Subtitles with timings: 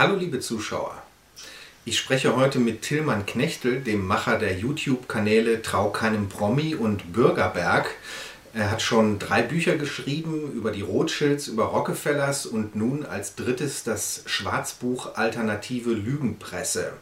[0.00, 0.94] Hallo liebe Zuschauer.
[1.84, 7.86] Ich spreche heute mit Tillmann Knechtel, dem Macher der YouTube-Kanäle Trau keinem Promi und Bürgerberg.
[8.54, 13.84] Er hat schon drei Bücher geschrieben über die Rothschilds, über Rockefellers und nun als drittes
[13.84, 16.94] das Schwarzbuch Alternative Lügenpresse.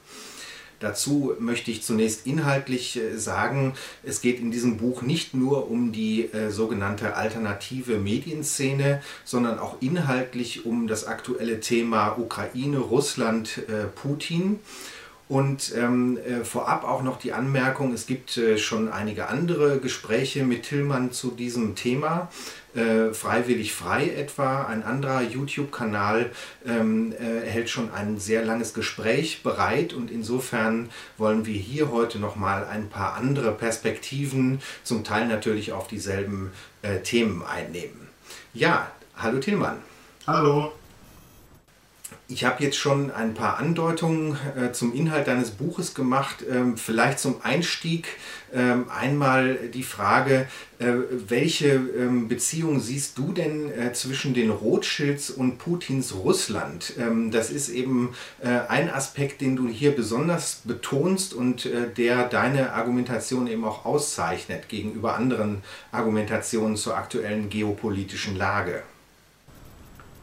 [0.81, 3.75] Dazu möchte ich zunächst inhaltlich äh, sagen,
[4.05, 9.77] es geht in diesem Buch nicht nur um die äh, sogenannte alternative Medienszene, sondern auch
[9.81, 14.61] inhaltlich um das aktuelle Thema Ukraine, Russland, äh, Putin.
[15.29, 20.43] Und ähm, äh, vorab auch noch die Anmerkung, es gibt äh, schon einige andere Gespräche
[20.43, 22.31] mit Tillmann zu diesem Thema.
[22.79, 26.31] Äh, Freiwillig frei etwa, ein anderer YouTube-Kanal,
[26.65, 32.21] ähm, äh, hält schon ein sehr langes Gespräch bereit und insofern wollen wir hier heute
[32.21, 38.07] nochmal ein paar andere Perspektiven, zum Teil natürlich auf dieselben äh, Themen einnehmen.
[38.55, 39.79] Ja, hallo Tillmann.
[40.27, 40.73] Hallo.
[42.31, 46.45] Ich habe jetzt schon ein paar Andeutungen äh, zum Inhalt deines Buches gemacht.
[46.47, 48.07] Ähm, vielleicht zum Einstieg
[48.53, 50.47] ähm, einmal die Frage,
[50.79, 56.93] äh, welche ähm, Beziehung siehst du denn äh, zwischen den Rothschilds und Putins Russland?
[56.99, 58.11] Ähm, das ist eben
[58.43, 63.87] äh, ein Aspekt, den du hier besonders betonst und äh, der deine Argumentation eben auch
[63.87, 65.63] auszeichnet gegenüber anderen
[65.93, 68.83] Argumentationen zur aktuellen geopolitischen Lage.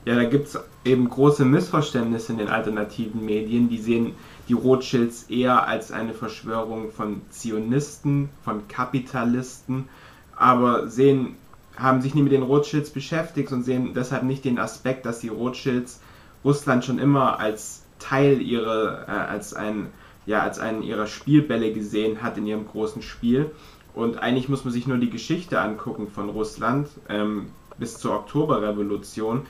[0.06, 3.70] Ja, da gibt es eben große Missverständnisse in den alternativen Medien.
[3.70, 4.14] Die sehen
[4.48, 9.90] die Rothschilds eher als eine Verschwörung von Zionisten, von Kapitalisten,
[10.36, 11.36] aber sehen,
[11.76, 15.30] haben sich nie mit den Rothschilds beschäftigt und sehen deshalb nicht den Aspekt, dass die
[15.30, 16.00] Rothschilds
[16.44, 19.88] Russland schon immer als Teil ihrer, äh, als ein,
[20.28, 23.52] ja, als einen ihrer Spielbälle gesehen hat in ihrem großen Spiel.
[23.96, 27.48] Und eigentlich muss man sich nur die Geschichte angucken von Russland ähm,
[27.80, 29.48] bis zur Oktoberrevolution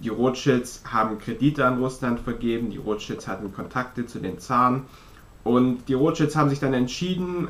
[0.00, 4.82] die Rothschilds haben Kredite an Russland vergeben, die Rothschilds hatten Kontakte zu den Zaren
[5.44, 7.48] und die Rothschilds haben sich dann entschieden,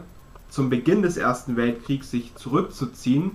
[0.48, 3.32] zum Beginn des Ersten Weltkriegs sich zurückzuziehen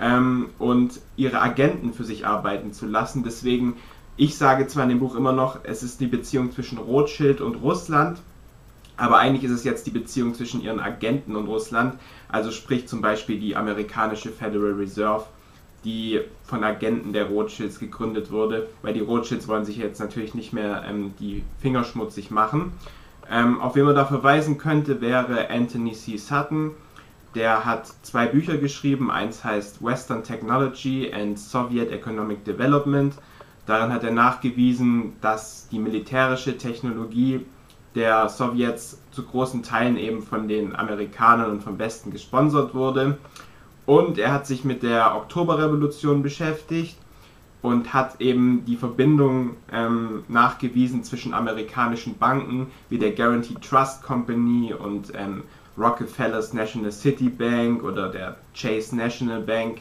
[0.00, 3.24] ähm, und ihre Agenten für sich arbeiten zu lassen.
[3.24, 3.76] Deswegen,
[4.16, 7.56] ich sage zwar in dem Buch immer noch, es ist die Beziehung zwischen Rothschild und
[7.56, 8.20] Russland,
[8.96, 11.98] aber eigentlich ist es jetzt die Beziehung zwischen ihren Agenten und Russland.
[12.28, 15.26] Also sprich zum Beispiel die amerikanische Federal Reserve
[15.84, 20.52] die von Agenten der Rothschilds gegründet wurde, weil die Rothschilds wollen sich jetzt natürlich nicht
[20.52, 22.72] mehr ähm, die Finger schmutzig machen.
[23.30, 26.16] Ähm, auf wen man da verweisen könnte, wäre Anthony C.
[26.16, 26.72] Sutton.
[27.34, 29.10] Der hat zwei Bücher geschrieben.
[29.10, 33.14] Eins heißt Western Technology and Soviet Economic Development.
[33.66, 37.44] Darin hat er nachgewiesen, dass die militärische Technologie
[37.96, 43.18] der Sowjets zu großen Teilen eben von den Amerikanern und vom Westen gesponsert wurde.
[43.86, 46.96] Und er hat sich mit der Oktoberrevolution beschäftigt
[47.62, 54.74] und hat eben die Verbindung ähm, nachgewiesen zwischen amerikanischen Banken wie der Guaranteed Trust Company
[54.74, 55.44] und ähm,
[55.78, 59.78] Rockefellers National City Bank oder der Chase National Bank,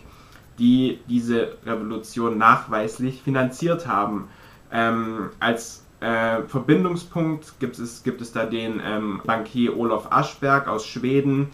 [0.60, 4.30] die diese Revolution nachweislich finanziert haben.
[4.72, 10.86] Ähm, als äh, Verbindungspunkt gibt es, gibt es da den ähm, Bankier Olof Aschberg aus
[10.86, 11.50] Schweden,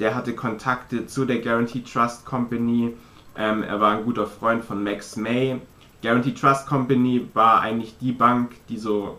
[0.00, 2.94] der hatte Kontakte zu der Guarantee Trust Company.
[3.36, 5.60] Ähm, er war ein guter Freund von Max May.
[6.02, 9.18] Guarantee Trust Company war eigentlich die Bank, die so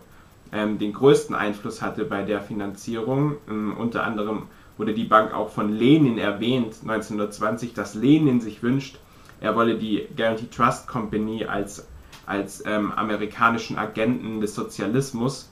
[0.52, 3.36] ähm, den größten Einfluss hatte bei der Finanzierung.
[3.48, 4.46] Ähm, unter anderem
[4.78, 8.98] wurde die Bank auch von Lenin erwähnt, 1920, dass Lenin sich wünscht,
[9.40, 11.86] er wolle die Guarantee Trust Company als,
[12.26, 15.50] als ähm, amerikanischen Agenten des Sozialismus.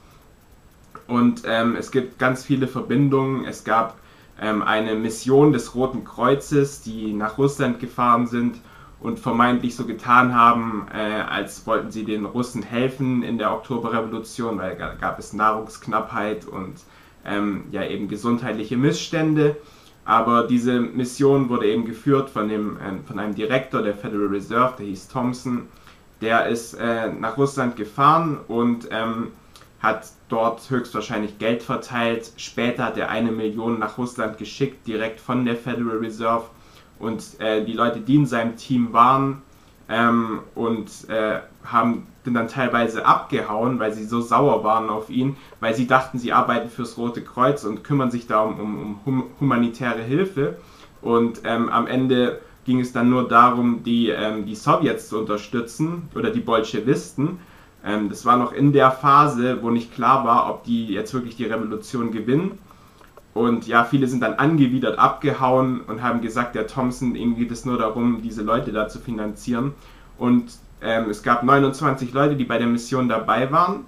[1.06, 3.46] Und ähm, es gibt ganz viele Verbindungen.
[3.46, 3.96] Es gab
[4.40, 8.56] eine Mission des Roten Kreuzes, die nach Russland gefahren sind
[9.00, 14.58] und vermeintlich so getan haben, äh, als wollten sie den Russen helfen in der Oktoberrevolution,
[14.58, 16.74] weil da gab es Nahrungsknappheit und
[17.24, 19.56] ähm, ja eben gesundheitliche Missstände.
[20.04, 24.74] Aber diese Mission wurde eben geführt von, dem, äh, von einem Direktor der Federal Reserve,
[24.78, 25.68] der hieß Thompson.
[26.20, 29.28] Der ist äh, nach Russland gefahren und ähm,
[29.80, 32.32] hat dort höchstwahrscheinlich Geld verteilt.
[32.36, 36.46] Später hat er eine Million nach Russland geschickt, direkt von der Federal Reserve.
[36.98, 39.42] Und äh, die Leute, die in seinem Team waren
[39.88, 45.36] ähm, und äh, haben sind dann teilweise abgehauen, weil sie so sauer waren auf ihn,
[45.60, 49.24] weil sie dachten, sie arbeiten fürs Rote Kreuz und kümmern sich da um, um, um
[49.40, 50.58] humanitäre Hilfe.
[51.00, 56.10] Und ähm, am Ende ging es dann nur darum, die, ähm, die Sowjets zu unterstützen
[56.14, 57.38] oder die Bolschewisten.
[57.84, 61.36] Ähm, das war noch in der Phase, wo nicht klar war, ob die jetzt wirklich
[61.36, 62.58] die Revolution gewinnen.
[63.34, 67.64] Und ja, viele sind dann angewidert abgehauen und haben gesagt, der Thompson, ihm geht es
[67.64, 69.74] nur darum, diese Leute da zu finanzieren.
[70.18, 73.84] Und ähm, es gab 29 Leute, die bei der Mission dabei waren.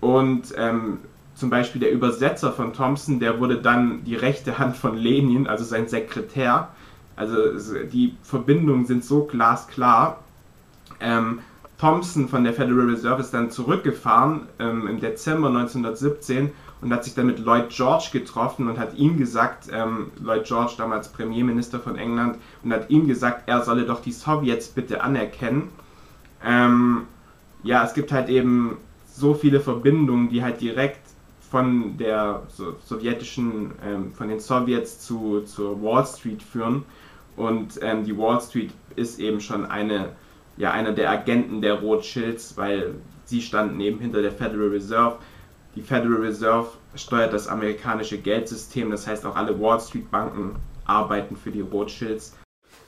[0.00, 0.98] Und ähm,
[1.34, 5.64] zum Beispiel der Übersetzer von Thompson, der wurde dann die rechte Hand von Lenin, also
[5.64, 6.68] sein Sekretär.
[7.16, 7.36] Also
[7.92, 10.20] die Verbindungen sind so glasklar.
[11.00, 11.40] Ähm,
[11.78, 17.14] Thompson von der Federal Reserve ist dann zurückgefahren ähm, im Dezember 1917 und hat sich
[17.14, 21.96] dann mit Lloyd George getroffen und hat ihm gesagt, ähm, Lloyd George damals Premierminister von
[21.96, 25.70] England, und hat ihm gesagt, er solle doch die Sowjets bitte anerkennen.
[26.44, 27.02] Ähm,
[27.62, 31.00] ja, es gibt halt eben so viele Verbindungen, die halt direkt
[31.50, 36.84] von der so, sowjetischen, ähm, von den Sowjets zu, zur Wall Street führen.
[37.36, 40.10] Und ähm, die Wall Street ist eben schon eine,
[40.56, 42.94] ja, einer der Agenten der Rothschilds, weil
[43.24, 45.18] sie standen eben hinter der Federal Reserve.
[45.74, 50.56] Die Federal Reserve steuert das amerikanische Geldsystem, das heißt auch alle Wall Street Banken
[50.86, 52.36] arbeiten für die Rothschilds.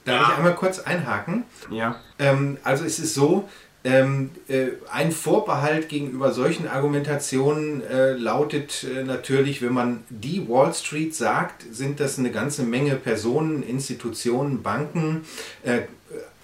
[0.05, 1.43] Darf ich einmal kurz einhaken?
[1.69, 1.97] Ja.
[2.17, 3.47] Ähm, also es ist so,
[3.83, 10.73] ähm, äh, ein Vorbehalt gegenüber solchen Argumentationen äh, lautet äh, natürlich, wenn man die Wall
[10.73, 15.21] Street sagt, sind das eine ganze Menge Personen, Institutionen, Banken,
[15.63, 15.81] äh,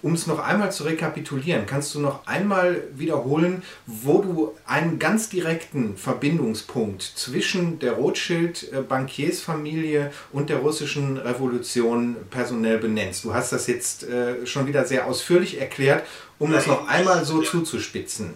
[0.06, 5.30] um es noch einmal zu rekapitulieren, kannst du noch einmal wiederholen, wo du einen ganz
[5.30, 13.26] direkten Verbindungspunkt zwischen der Rothschild-Bankiersfamilie und der russischen Revolution personell benennst?
[13.26, 16.06] Du hast das jetzt äh, schon wieder sehr ausführlich erklärt,
[16.38, 18.36] um das noch einmal so zuzuspitzen.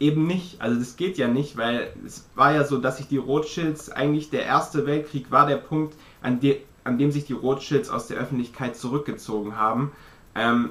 [0.00, 3.18] Eben nicht, also das geht ja nicht, weil es war ja so, dass sich die
[3.18, 7.88] Rothschilds, eigentlich der Erste Weltkrieg war der Punkt, an, de, an dem sich die Rothschilds
[7.88, 9.92] aus der Öffentlichkeit zurückgezogen haben.
[10.34, 10.70] Ähm,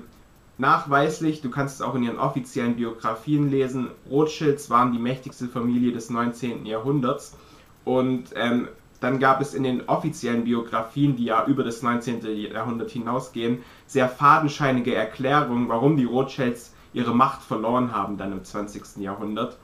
[0.58, 5.92] Nachweislich, du kannst es auch in ihren offiziellen Biografien lesen, Rothschilds waren die mächtigste Familie
[5.92, 6.66] des 19.
[6.66, 7.38] Jahrhunderts.
[7.86, 8.68] Und ähm,
[9.00, 12.26] dann gab es in den offiziellen Biografien, die ja über das 19.
[12.52, 18.98] Jahrhundert hinausgehen, sehr fadenscheinige Erklärungen, warum die Rothschilds ihre Macht verloren haben dann im 20.
[18.98, 19.58] Jahrhundert.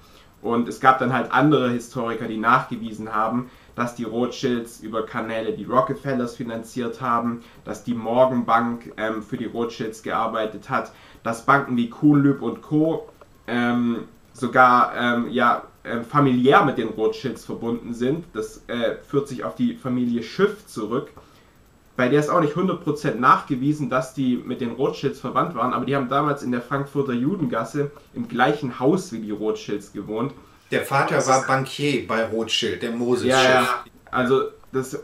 [0.44, 5.54] Und es gab dann halt andere Historiker, die nachgewiesen haben, dass die Rothschilds über Kanäle
[5.54, 10.92] die Rockefellers finanziert haben, dass die Morgenbank ähm, für die Rothschilds gearbeitet hat,
[11.24, 13.10] dass Banken wie Kuhnlüb und Co.
[13.48, 18.26] Ähm, sogar ähm, ja, äh, familiär mit den Rothschilds verbunden sind.
[18.34, 21.10] Das äh, führt sich auf die Familie Schiff zurück.
[21.96, 25.86] Bei der ist auch nicht 100% nachgewiesen, dass die mit den Rothschilds verwandt waren, aber
[25.86, 30.34] die haben damals in der Frankfurter Judengasse im gleichen Haus wie die Rothschilds gewohnt.
[30.74, 33.26] Der Vater war Bankier bei Rothschild, der Moses.
[33.26, 33.84] Ja, ja.
[34.12, 35.00] Also das,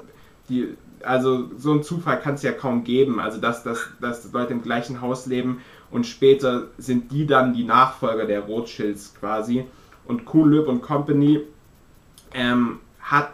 [0.50, 3.20] die, also so einen Zufall kann es ja kaum geben.
[3.20, 5.62] Also dass, dass, dass Leute im gleichen Haus leben
[5.92, 9.66] und später sind die dann die Nachfolger der Rothschilds quasi.
[10.06, 11.42] Und Kuhn, Löb und Company
[12.34, 13.32] ähm, hat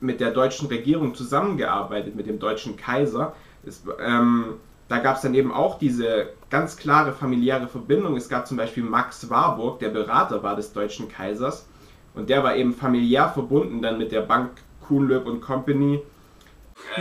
[0.00, 3.34] mit der deutschen Regierung zusammengearbeitet, mit dem deutschen Kaiser.
[3.66, 4.54] Es, ähm,
[4.88, 8.16] da gab es dann eben auch diese ganz klare familiäre Verbindung.
[8.16, 11.66] Es gab zum Beispiel Max Warburg, der Berater war des deutschen Kaisers.
[12.14, 14.50] Und der war eben familiär verbunden dann mit der Bank
[14.86, 16.00] Kuhnlöb und Company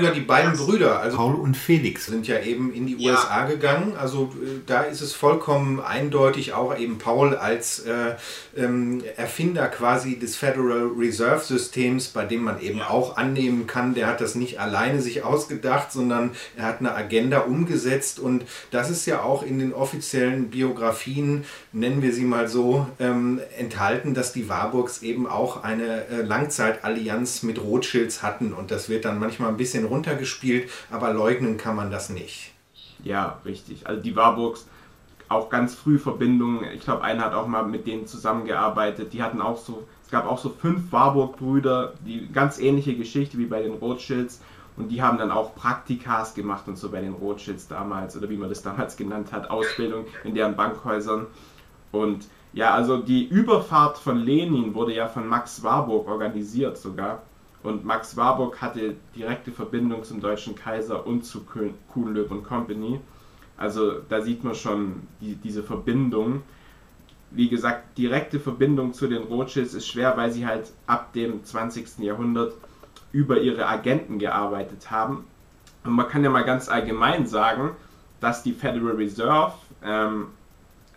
[0.02, 3.46] ja, die beiden Brüder, also Paul und Felix, sind ja eben in die USA ja.
[3.46, 3.96] gegangen.
[3.98, 8.16] Also äh, da ist es vollkommen eindeutig auch eben Paul als äh,
[8.58, 12.90] ähm, Erfinder quasi des Federal Reserve Systems, bei dem man eben ja.
[12.90, 17.40] auch annehmen kann, der hat das nicht alleine sich ausgedacht, sondern er hat eine Agenda
[17.40, 22.88] umgesetzt und das ist ja auch in den offiziellen Biografien, nennen wir sie mal so,
[23.00, 28.90] ähm, enthalten, dass die Warburgs eben auch eine äh, Langzeitallianz mit Rothschilds hatten und das
[28.90, 32.54] wird dann manchmal ein bisschen bisschen runtergespielt, aber leugnen kann man das nicht.
[33.04, 33.88] Ja, richtig.
[33.88, 34.68] Also die Warburgs
[35.28, 36.66] auch ganz früh Verbindungen.
[36.76, 39.12] Ich glaube, einer hat auch mal mit denen zusammengearbeitet.
[39.12, 43.48] Die hatten auch so, es gab auch so fünf Warburg-Brüder, die ganz ähnliche Geschichte wie
[43.48, 44.42] bei den Rothschilds.
[44.78, 48.38] Und die haben dann auch Praktikas gemacht und so bei den Rothschilds damals, oder wie
[48.38, 51.26] man das damals genannt hat, Ausbildung in deren Bankhäusern.
[51.92, 57.24] Und ja, also die Überfahrt von Lenin wurde ja von Max Warburg organisiert sogar.
[57.66, 61.44] Und Max Warburg hatte direkte Verbindung zum deutschen Kaiser und zu
[61.92, 63.00] Kuhnlöb und Company.
[63.58, 66.44] Also da sieht man schon die, diese Verbindung.
[67.32, 72.00] Wie gesagt, direkte Verbindung zu den Rothschilds ist schwer, weil sie halt ab dem 20.
[72.00, 72.54] Jahrhundert
[73.12, 75.26] über ihre Agenten gearbeitet haben.
[75.84, 77.72] Und man kann ja mal ganz allgemein sagen,
[78.20, 79.54] dass die Federal Reserve
[79.84, 80.28] ähm,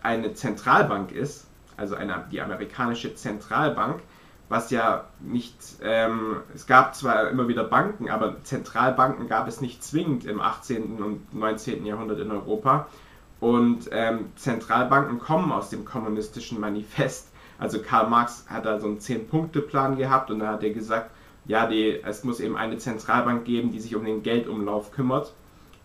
[0.03, 1.47] eine Zentralbank ist,
[1.77, 4.01] also eine, die amerikanische Zentralbank,
[4.49, 9.83] was ja nicht, ähm, es gab zwar immer wieder Banken, aber Zentralbanken gab es nicht
[9.83, 11.01] zwingend im 18.
[11.01, 11.85] und 19.
[11.85, 12.87] Jahrhundert in Europa.
[13.39, 17.31] Und ähm, Zentralbanken kommen aus dem kommunistischen Manifest.
[17.59, 21.11] Also Karl Marx hat da so einen Zehn-Punkte-Plan gehabt und da hat er gesagt,
[21.45, 25.33] ja, die, es muss eben eine Zentralbank geben, die sich um den Geldumlauf kümmert.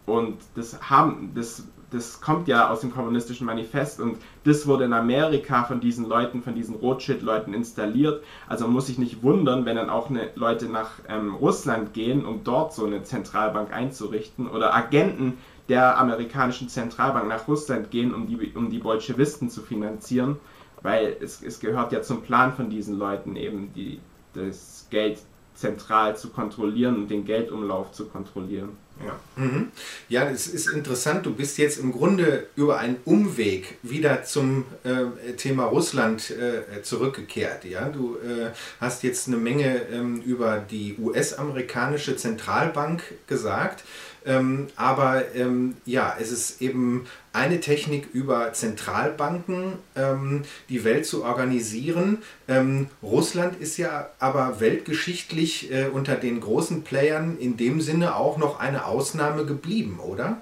[0.07, 4.93] Und das haben, das, das kommt ja aus dem kommunistischen Manifest und das wurde in
[4.93, 8.25] Amerika von diesen Leuten, von diesen Rothschild-Leuten installiert.
[8.49, 12.43] Also muss ich nicht wundern, wenn dann auch eine, Leute nach ähm, Russland gehen, um
[12.43, 18.53] dort so eine Zentralbank einzurichten oder Agenten der amerikanischen Zentralbank nach Russland gehen, um die,
[18.55, 20.37] um die Bolschewisten zu finanzieren,
[20.83, 24.01] weil es, es gehört ja zum Plan von diesen Leuten eben, die,
[24.35, 25.21] das Geld
[25.55, 28.71] zentral zu kontrollieren und den Geldumlauf zu kontrollieren.
[29.05, 29.19] Ja.
[29.37, 29.73] Mhm.
[30.09, 31.27] ja, es ist interessant.
[31.27, 37.65] Du bist jetzt im Grunde über einen Umweg wieder zum äh, Thema Russland äh, zurückgekehrt.
[37.65, 43.85] Ja, du äh, hast jetzt eine Menge ähm, über die US-amerikanische Zentralbank gesagt.
[44.27, 51.25] Ähm, aber ähm, ja, es ist eben eine Technik über Zentralbanken, ähm, die Welt zu
[51.25, 52.19] organisieren.
[52.49, 58.39] Ähm, Russland ist ja aber weltgeschichtlich äh, unter den großen Playern in dem Sinne auch
[58.39, 60.39] noch eine Ausnahme geblieben, oder?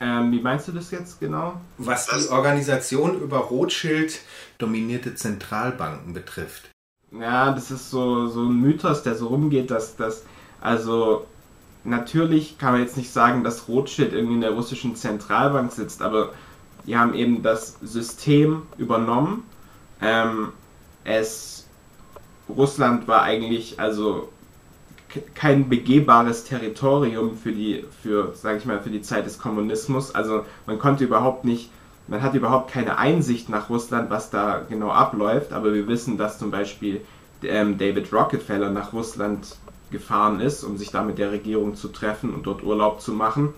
[0.00, 1.60] Ähm, wie meinst du das jetzt genau?
[1.78, 4.20] Was die Organisation über Rothschild
[4.58, 6.70] dominierte Zentralbanken betrifft.
[7.12, 10.24] Ja, das ist so, so ein Mythos, der so rumgeht, dass das,
[10.60, 11.26] also
[11.84, 16.30] natürlich kann man jetzt nicht sagen, dass Rothschild irgendwie in der russischen Zentralbank sitzt, aber
[16.86, 19.44] die haben eben das System übernommen.
[20.00, 20.48] Ähm,
[21.04, 21.66] es
[22.48, 24.28] Russland war eigentlich also
[25.34, 30.14] kein begehbares Territorium für die für sage ich mal für die Zeit des Kommunismus.
[30.14, 31.70] Also man konnte überhaupt nicht
[32.08, 36.38] man hat überhaupt keine Einsicht nach Russland, was da genau abläuft, aber wir wissen, dass
[36.38, 37.00] zum Beispiel
[37.42, 39.56] ähm, David Rockefeller nach Russland
[39.92, 43.54] gefahren ist, um sich da mit der Regierung zu treffen und dort Urlaub zu machen.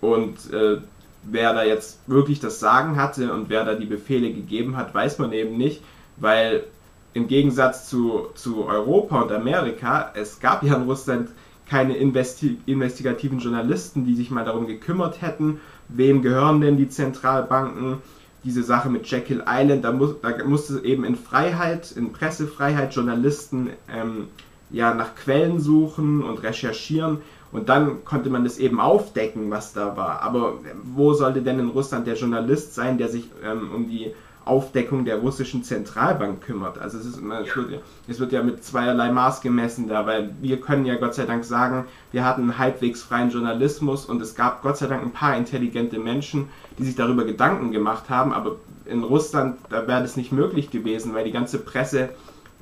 [0.00, 0.78] Und äh,
[1.24, 5.18] wer da jetzt wirklich das Sagen hatte und wer da die Befehle gegeben hat, weiß
[5.18, 5.82] man eben nicht,
[6.16, 6.64] weil
[7.12, 11.30] im Gegensatz zu, zu Europa und Amerika, es gab ja in Russland
[11.68, 17.98] keine investi investigativen Journalisten, die sich mal darum gekümmert hätten, wem gehören denn die Zentralbanken,
[18.42, 23.70] diese Sache mit Jekyll Island, da, muss, da musste eben in Freiheit, in Pressefreiheit Journalisten
[23.92, 24.28] ähm,
[24.70, 27.18] ja nach Quellen suchen und recherchieren
[27.52, 30.22] und dann konnte man das eben aufdecken, was da war.
[30.22, 34.12] Aber wo sollte denn in Russland der Journalist sein, der sich ähm, um die
[34.44, 36.78] Aufdeckung der russischen Zentralbank kümmert?
[36.78, 40.60] Also es, ist, es, wird, es wird ja mit zweierlei Maß gemessen da, weil wir
[40.60, 44.62] können ja Gott sei Dank sagen, wir hatten einen halbwegs freien Journalismus und es gab
[44.62, 46.48] Gott sei Dank ein paar intelligente Menschen,
[46.78, 51.14] die sich darüber Gedanken gemacht haben, aber in Russland, da wäre das nicht möglich gewesen,
[51.14, 52.10] weil die ganze Presse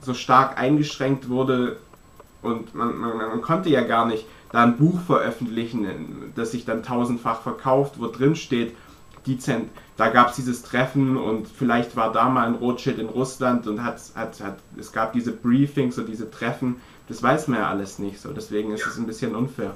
[0.01, 1.77] so stark eingeschränkt wurde,
[2.49, 6.83] und man, man, man, konnte ja gar nicht da ein Buch veröffentlichen, das sich dann
[6.83, 8.75] tausendfach verkauft, wo drin steht,
[9.27, 13.09] die Zent da gab es dieses Treffen und vielleicht war da mal ein Rothschild in
[13.09, 16.77] Russland und hat, hat, hat, es gab diese Briefings und diese Treffen.
[17.09, 19.75] Das weiß man ja alles nicht so, deswegen ist es ein bisschen unfair.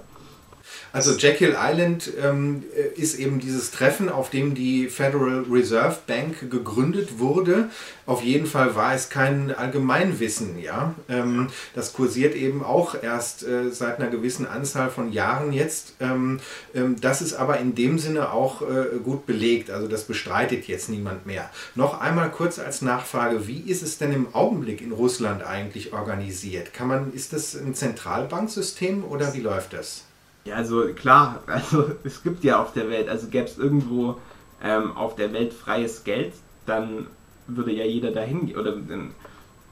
[0.92, 2.64] Also Jekyll Island ähm,
[2.96, 7.70] ist eben dieses Treffen, auf dem die Federal Reserve Bank gegründet wurde.
[8.04, 10.94] Auf jeden Fall war es kein Allgemeinwissen, ja.
[11.08, 15.94] Ähm, das kursiert eben auch erst äh, seit einer gewissen Anzahl von Jahren jetzt.
[16.00, 16.40] Ähm,
[16.74, 19.70] ähm das ist aber in dem Sinne auch äh, gut belegt.
[19.70, 21.48] Also das bestreitet jetzt niemand mehr.
[21.74, 26.74] Noch einmal kurz als Nachfrage: Wie ist es denn im Augenblick in Russland eigentlich organisiert?
[26.74, 30.02] Kann man, ist das ein Zentralbanksystem oder wie läuft das?
[30.44, 34.16] Ja, also klar, also es gibt ja auf der Welt, also gäbe es irgendwo
[34.62, 36.32] ähm, auf der Welt freies Geld,
[36.66, 37.06] dann
[37.46, 38.58] würde ja jeder dahin gehen.
[38.58, 38.74] Oder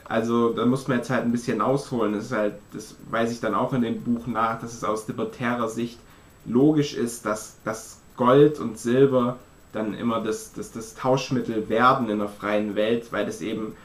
[0.04, 2.14] also da muss man jetzt halt ein bisschen ausholen.
[2.14, 5.68] Das halt, das weiß ich dann auch in dem Buch nach, dass es aus libertärer
[5.68, 5.98] Sicht
[6.46, 9.38] logisch ist, dass, dass Gold und Silber
[9.72, 13.76] dann immer das, das, das Tauschmittel werden in der freien Welt, weil das eben,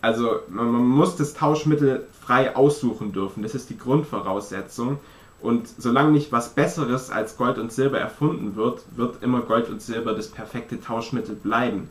[0.00, 3.42] also man, man muss das Tauschmittel frei aussuchen dürfen.
[3.42, 5.00] Das ist die Grundvoraussetzung.
[5.40, 9.80] Und solange nicht was Besseres als Gold und Silber erfunden wird, wird immer Gold und
[9.80, 11.88] Silber das perfekte Tauschmittel bleiben.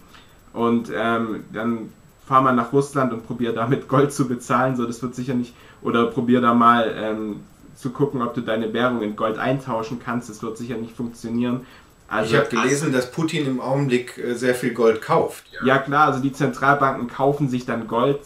[0.53, 1.93] Und ähm, dann
[2.25, 5.53] fahr mal nach Russland und probier damit Gold zu bezahlen, so das wird sicher nicht,
[5.81, 7.41] oder probier da mal ähm,
[7.75, 11.65] zu gucken, ob du deine Währung in Gold eintauschen kannst, das wird sicher nicht funktionieren.
[12.09, 15.45] Also, ich habe gelesen, dass Putin im Augenblick äh, sehr viel Gold kauft.
[15.65, 18.19] Ja klar, also die Zentralbanken kaufen sich dann Gold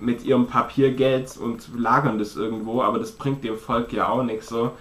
[0.00, 4.48] mit ihrem Papiergeld und lagern das irgendwo, aber das bringt dem Volk ja auch nichts
[4.48, 4.72] so.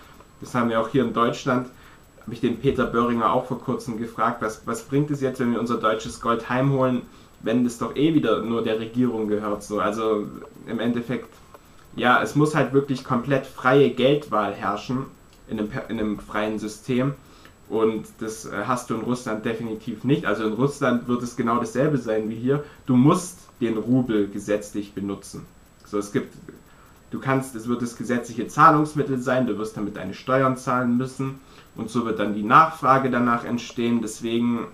[0.42, 1.68] Das haben wir auch hier in Deutschland,
[2.22, 5.52] habe ich den Peter Böhringer auch vor kurzem gefragt, was, was bringt es jetzt, wenn
[5.52, 7.02] wir unser deutsches Gold heimholen,
[7.42, 9.80] wenn das doch eh wieder nur der Regierung gehört so.
[9.80, 10.28] Also
[10.68, 11.30] im Endeffekt,
[11.96, 15.06] ja, es muss halt wirklich komplett freie Geldwahl herrschen
[15.50, 17.14] in einem, in einem freien System.
[17.70, 20.26] Und das äh, hast du in Russland definitiv nicht.
[20.26, 22.64] Also in Russland wird es genau dasselbe sein wie hier.
[22.88, 25.46] Du musst den Rubel gesetzlich benutzen.
[25.86, 26.34] So, es gibt
[27.12, 31.40] du kannst, es wird das gesetzliche Zahlungsmittel sein, du wirst damit deine Steuern zahlen müssen
[31.76, 34.02] und so wird dann die Nachfrage danach entstehen.
[34.02, 34.68] Deswegen,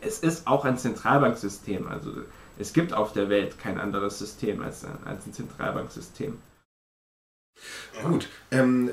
[0.00, 1.88] es ist auch ein Zentralbanksystem.
[1.88, 2.12] Also
[2.58, 6.38] es gibt auf der Welt kein anderes System als, als ein Zentralbanksystem.
[8.04, 8.90] Gut, ähm,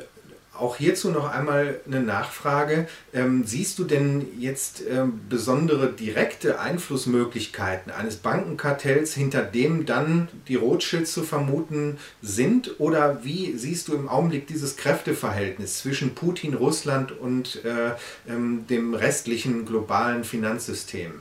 [0.58, 2.88] auch hierzu noch einmal eine Nachfrage.
[3.14, 10.56] Ähm, siehst du denn jetzt ähm, besondere direkte Einflussmöglichkeiten eines Bankenkartells, hinter dem dann die
[10.56, 12.80] Rothschilds zu vermuten sind?
[12.80, 17.92] Oder wie siehst du im Augenblick dieses Kräfteverhältnis zwischen Putin, Russland und äh,
[18.28, 21.14] ähm, dem restlichen globalen Finanzsystem?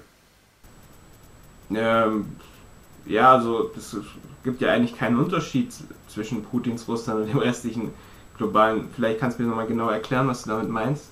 [1.74, 2.26] Ähm,
[3.06, 3.96] ja, also es
[4.44, 5.72] gibt ja eigentlich keinen Unterschied
[6.08, 7.92] zwischen Putins Russland und dem restlichen
[8.42, 8.88] globalen.
[8.94, 11.06] Vielleicht kannst du mir nochmal genau erklären, was du damit meinst.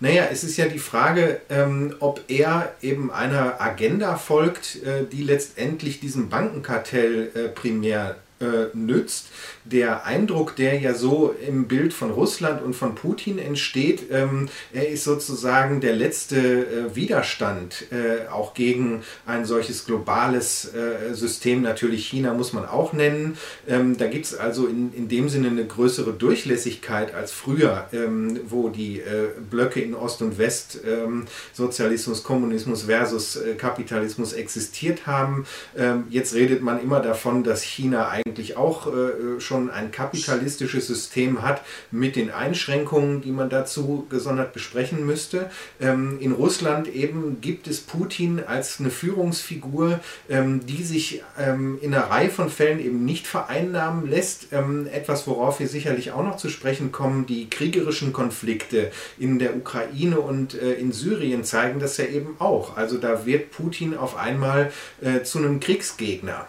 [0.00, 5.22] Naja, es ist ja die Frage, ähm, ob er eben einer Agenda folgt, äh, die
[5.22, 9.28] letztendlich diesem Bankenkartell äh, primär äh, nützt.
[9.70, 14.88] Der Eindruck, der ja so im Bild von Russland und von Putin entsteht, ähm, er
[14.88, 21.60] ist sozusagen der letzte äh, Widerstand äh, auch gegen ein solches globales äh, System.
[21.60, 23.36] Natürlich China muss man auch nennen.
[23.68, 28.40] Ähm, da gibt es also in, in dem Sinne eine größere Durchlässigkeit als früher, ähm,
[28.48, 35.06] wo die äh, Blöcke in Ost und West, ähm, Sozialismus, Kommunismus versus äh, Kapitalismus existiert
[35.06, 35.44] haben.
[35.76, 41.42] Ähm, jetzt redet man immer davon, dass China eigentlich auch äh, schon ein kapitalistisches System
[41.42, 45.50] hat mit den Einschränkungen, die man dazu gesondert besprechen müsste.
[45.80, 51.92] Ähm, in Russland eben gibt es Putin als eine Führungsfigur, ähm, die sich ähm, in
[51.92, 54.52] einer Reihe von Fällen eben nicht vereinnahmen lässt.
[54.52, 60.20] Etwas, worauf wir sicherlich auch noch zu sprechen kommen, die kriegerischen Konflikte in der Ukraine
[60.20, 62.76] und äh, in Syrien zeigen das ja eben auch.
[62.76, 66.46] Also da wird Putin auf einmal äh, zu einem Kriegsgegner.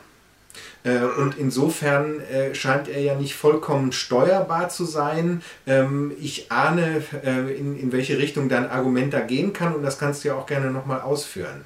[0.83, 5.41] Äh, und insofern äh, scheint er ja nicht vollkommen steuerbar zu sein.
[5.67, 9.99] Ähm, ich ahne, äh, in, in welche Richtung dein Argument da gehen kann und das
[9.99, 11.65] kannst du ja auch gerne nochmal ausführen.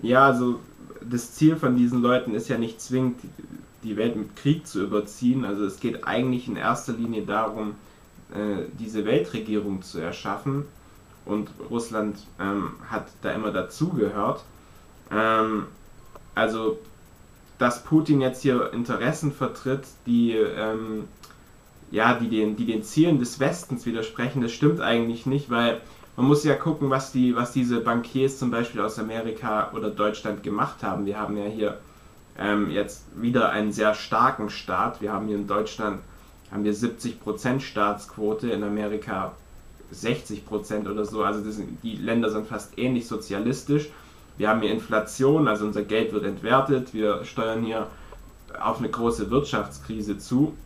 [0.00, 0.60] Ja, also
[1.02, 3.20] das Ziel von diesen Leuten ist ja nicht zwingend,
[3.82, 5.44] die Welt mit Krieg zu überziehen.
[5.44, 7.74] Also es geht eigentlich in erster Linie darum,
[8.78, 10.64] diese Weltregierung zu erschaffen.
[11.24, 14.44] Und Russland ähm, hat da immer dazugehört.
[15.10, 15.66] Ähm,
[16.34, 16.78] also
[17.58, 21.04] dass Putin jetzt hier Interessen vertritt, die, ähm,
[21.90, 25.80] ja, die, den, die den Zielen des Westens widersprechen, das stimmt eigentlich nicht, weil
[26.16, 30.42] man muss ja gucken, was, die, was diese Bankiers zum Beispiel aus Amerika oder Deutschland
[30.42, 31.06] gemacht haben.
[31.06, 31.78] Wir haben ja hier
[32.38, 35.00] ähm, jetzt wieder einen sehr starken Staat.
[35.00, 36.00] Wir haben hier in Deutschland
[36.50, 39.32] haben wir 70% Staatsquote, in Amerika
[39.92, 41.22] 60% oder so.
[41.22, 43.88] Also das, die Länder sind fast ähnlich sozialistisch
[44.38, 47.88] wir haben hier Inflation, also unser Geld wird entwertet, wir steuern hier
[48.60, 50.56] auf eine große Wirtschaftskrise zu.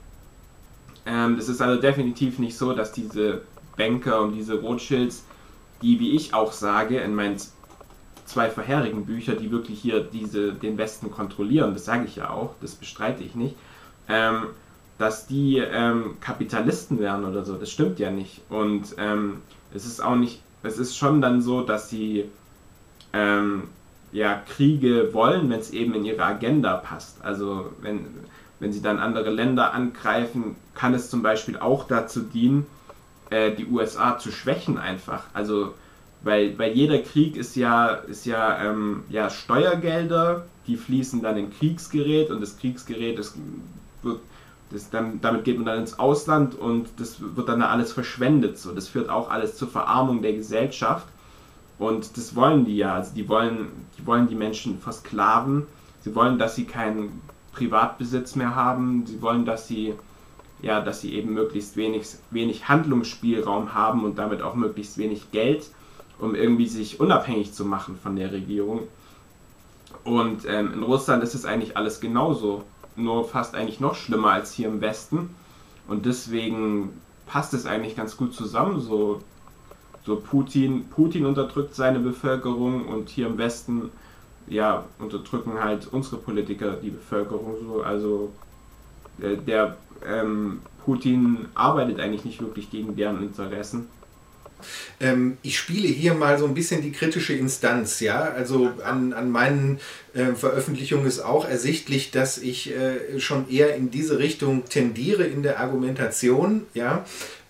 [1.05, 3.43] Ähm, es ist also definitiv nicht so, dass diese
[3.77, 5.25] Banker und diese Rothschilds,
[5.83, 7.37] die, wie ich auch sage, in meinen
[8.25, 12.55] zwei vorherigen Büchern, die wirklich hier diese, den Westen kontrollieren, das sage ich ja auch,
[12.61, 13.55] das bestreite ich nicht,
[14.09, 14.49] ähm,
[14.99, 18.41] dass die ähm, Kapitalisten wären oder so, das stimmt ja nicht.
[18.49, 19.43] Und ähm,
[19.75, 22.25] es ist auch nicht, es ist schon dann so, dass sie
[23.17, 23.63] ähm,
[24.13, 27.25] ja, Kriege wollen, wenn es eben in ihre Agenda passt.
[27.25, 28.07] Also wenn,
[28.61, 32.67] wenn sie dann andere Länder angreifen, kann es zum Beispiel auch dazu dienen,
[33.31, 35.25] äh, die USA zu schwächen einfach.
[35.33, 35.75] Also
[36.23, 41.51] weil, weil jeder Krieg ist ja, ist ja, ähm, ja Steuergelder, die fließen dann in
[41.51, 43.37] Kriegsgerät und das Kriegsgerät ist,
[44.03, 44.21] wird,
[44.71, 48.59] das dann, damit geht man dann ins Ausland und das wird dann alles verschwendet.
[48.59, 48.73] So.
[48.73, 51.07] Das führt auch alles zur Verarmung der Gesellschaft.
[51.79, 52.95] Und das wollen die ja.
[52.95, 55.67] Also die wollen, die wollen die Menschen versklaven.
[56.01, 57.21] Sie wollen, dass sie keinen
[57.53, 59.05] Privatbesitz mehr haben.
[59.07, 59.95] Sie wollen, dass sie
[60.63, 65.71] ja, dass sie eben möglichst wenig, wenig Handlungsspielraum haben und damit auch möglichst wenig Geld,
[66.19, 68.83] um irgendwie sich unabhängig zu machen von der Regierung.
[70.05, 72.65] Und ähm, in Russland ist es eigentlich alles genauso,
[72.97, 75.31] nur fast eigentlich noch schlimmer als hier im Westen.
[75.89, 78.81] Und deswegen passt es eigentlich ganz gut zusammen.
[78.81, 79.21] So
[80.07, 83.91] so Putin, Putin unterdrückt seine Bevölkerung und hier im Westen
[84.49, 87.83] ja, unterdrücken halt unsere Politiker die Bevölkerung so.
[87.83, 88.33] Also
[89.21, 93.89] äh, der ähm, Putin arbeitet eigentlich nicht wirklich gegen deren Interessen.
[95.01, 98.21] Ähm, ich spiele hier mal so ein bisschen die kritische Instanz, ja.
[98.21, 99.81] Also an, an meinen
[100.15, 105.43] äh, Veröffentlichungen ist auch ersichtlich, dass ich äh, schon eher in diese Richtung tendiere in
[105.43, 107.05] der Argumentation, ja.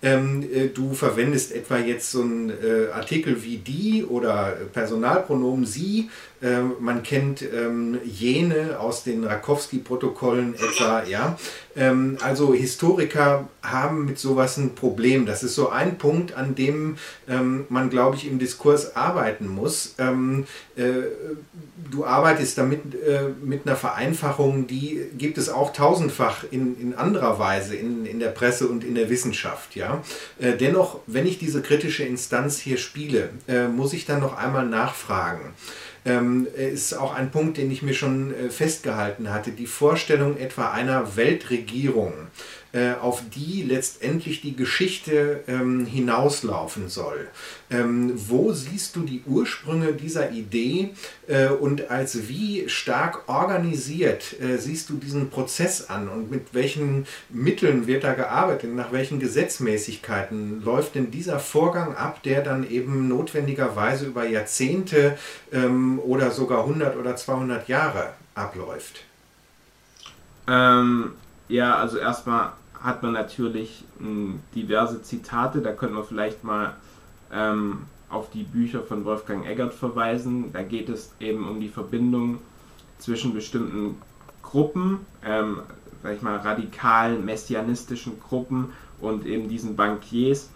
[0.06, 6.10] Ähm, äh, du verwendest etwa jetzt so einen äh, Artikel wie die oder Personalpronomen sie.
[6.42, 11.38] Äh, man kennt ähm, jene aus den Rakowski-Protokollen etwa, ja.
[11.76, 15.26] Ähm, also Historiker haben mit sowas ein Problem.
[15.26, 19.94] Das ist so ein Punkt, an dem ähm, man, glaube ich, im Diskurs arbeiten muss.
[19.98, 20.46] Ähm,
[20.76, 20.92] äh,
[21.90, 27.38] du arbeitest damit äh, mit einer Vereinfachung, die gibt es auch tausendfach in, in anderer
[27.38, 29.74] Weise in, in der Presse und in der Wissenschaft.
[29.74, 30.02] Ja?
[30.38, 33.30] Äh, dennoch, wenn ich diese kritische Instanz hier spiele,
[33.74, 35.54] muss ich dann noch einmal nachfragen
[36.06, 39.50] ähm, ist auch ein Punkt, den ich mir schon äh, festgehalten hatte.
[39.50, 42.14] Die Vorstellung etwa einer Weltregierung,
[42.72, 47.28] äh, auf die letztendlich die Geschichte ähm, hinauslaufen soll.
[47.70, 50.90] Ähm, wo siehst du die Ursprünge dieser Idee
[51.26, 57.06] äh, und als wie stark organisiert äh, siehst du diesen Prozess an und mit welchen
[57.28, 63.08] Mitteln wird da gearbeitet, nach welchen Gesetzmäßigkeiten läuft denn dieser Vorgang ab, der dann eben
[63.08, 65.18] notwendigerweise über Jahrzehnte
[65.52, 69.02] ähm, oder sogar 100 oder 200 Jahre abläuft?
[70.48, 71.12] Ähm,
[71.48, 75.60] ja, also erstmal hat man natürlich mh, hm, diverse Zitate.
[75.60, 76.76] Da könnte man vielleicht mal
[77.32, 80.52] ähm, auf die Bücher von Wolfgang Eggert verweisen.
[80.52, 82.38] Da geht es eben um die Verbindung
[82.98, 83.96] zwischen bestimmten
[84.42, 85.60] Gruppen, ähm,
[86.02, 90.50] sag ich mal, radikalen, messianistischen Gruppen und eben diesen Bankiers,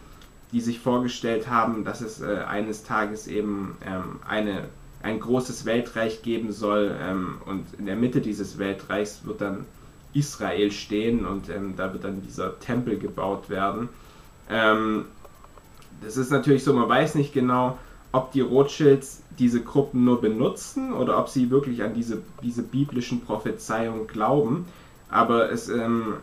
[0.53, 4.69] die sich vorgestellt haben, dass es äh, eines Tages eben ähm, eine,
[5.03, 9.67] ein großes Weltreich geben soll ähm, und in der Mitte dieses Weltreichs wird dann
[10.13, 13.89] Israel stehen und ähm, da wird dann dieser Tempel gebaut werden.
[14.49, 15.05] Ähm,
[16.03, 17.79] das ist natürlich so, man weiß nicht genau,
[18.13, 23.21] ob die Rothschilds diese Gruppen nur benutzen oder ob sie wirklich an diese, diese biblischen
[23.21, 24.67] Prophezeiungen glauben.
[25.09, 26.15] Aber es ähm,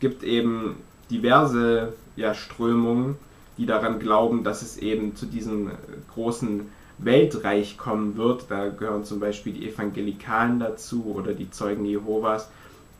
[0.00, 0.76] gibt eben
[1.10, 3.16] diverse ja, Strömungen,
[3.58, 5.70] die daran glauben, dass es eben zu diesem
[6.14, 8.46] großen Weltreich kommen wird.
[8.48, 12.50] Da gehören zum Beispiel die Evangelikalen dazu oder die Zeugen Jehovas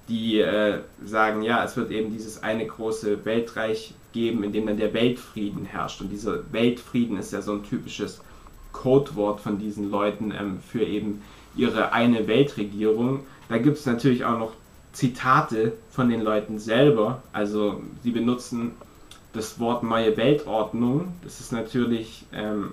[0.08, 4.76] die äh, sagen, ja, es wird eben dieses eine große Weltreich geben, in dem dann
[4.76, 6.00] der Weltfrieden herrscht.
[6.00, 8.20] Und dieser Weltfrieden ist ja so ein typisches
[8.72, 11.22] Codewort von diesen Leuten ähm, für eben
[11.56, 13.26] ihre eine Weltregierung.
[13.48, 14.52] Da gibt es natürlich auch noch
[14.92, 17.22] Zitate von den Leuten selber.
[17.32, 18.72] Also sie benutzen
[19.32, 21.14] das Wort neue Weltordnung.
[21.22, 22.72] Das ist natürlich, ähm,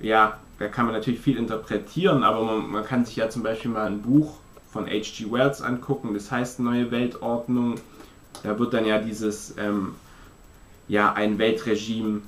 [0.00, 3.70] ja, da kann man natürlich viel interpretieren, aber man, man kann sich ja zum Beispiel
[3.70, 4.38] mal ein Buch
[4.74, 5.30] von H.G.
[5.30, 7.76] Wells angucken, das heißt Neue Weltordnung.
[8.42, 9.94] Da wird dann ja dieses, ähm,
[10.88, 12.22] ja, ein Weltregime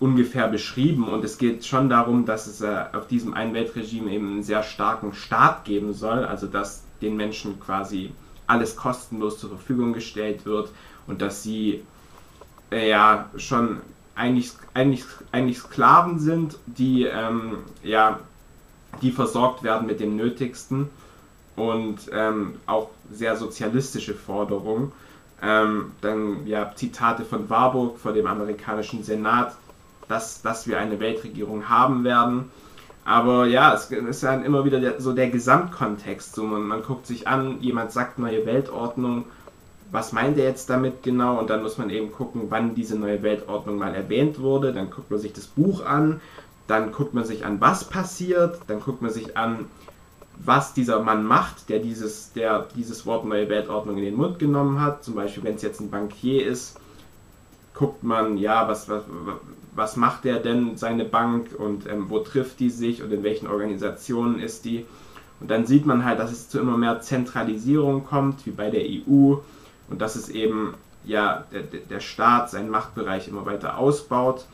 [0.00, 4.32] ungefähr beschrieben und es geht schon darum, dass es äh, auf diesem einen Weltregime eben
[4.32, 8.10] einen sehr starken Staat geben soll, also dass den Menschen quasi
[8.48, 10.70] alles kostenlos zur Verfügung gestellt wird
[11.06, 11.84] und dass sie
[12.72, 13.80] äh, ja schon
[14.16, 18.18] eigentlich, eigentlich, eigentlich Sklaven sind, die ähm, ja
[19.02, 20.90] die versorgt werden mit dem Nötigsten
[21.56, 24.92] und ähm, auch sehr sozialistische Forderungen.
[25.42, 29.56] Ähm, dann ja Zitate von Warburg vor dem amerikanischen Senat,
[30.08, 32.50] dass, dass wir eine Weltregierung haben werden.
[33.04, 36.34] Aber ja, es ist dann immer wieder der, so der Gesamtkontext.
[36.34, 39.24] So man, man guckt sich an, jemand sagt neue Weltordnung,
[39.92, 41.38] was meint er jetzt damit genau?
[41.38, 44.72] Und dann muss man eben gucken, wann diese neue Weltordnung mal erwähnt wurde.
[44.72, 46.20] Dann guckt man sich das Buch an,
[46.66, 49.66] dann guckt man sich an, was passiert, dann guckt man sich an,
[50.38, 54.80] was dieser Mann macht, der dieses, der dieses Wort neue Weltordnung in den Mund genommen
[54.80, 55.04] hat.
[55.04, 56.78] Zum Beispiel, wenn es jetzt ein Bankier ist,
[57.74, 59.02] guckt man, ja, was, was,
[59.74, 63.46] was macht der denn, seine Bank und ähm, wo trifft die sich und in welchen
[63.46, 64.86] Organisationen ist die.
[65.40, 68.82] Und dann sieht man halt, dass es zu immer mehr Zentralisierung kommt, wie bei der
[68.82, 69.36] EU,
[69.88, 74.46] und dass es eben, ja, der, der Staat seinen Machtbereich immer weiter ausbaut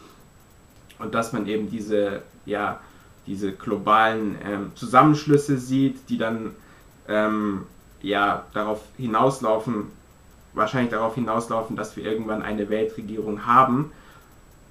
[0.99, 2.81] und dass man eben diese, ja,
[3.27, 6.55] diese globalen ähm, Zusammenschlüsse sieht, die dann
[7.09, 7.63] ähm,
[8.01, 9.87] ja darauf hinauslaufen,
[10.55, 13.93] wahrscheinlich darauf hinauslaufen, dass wir irgendwann eine Weltregierung haben.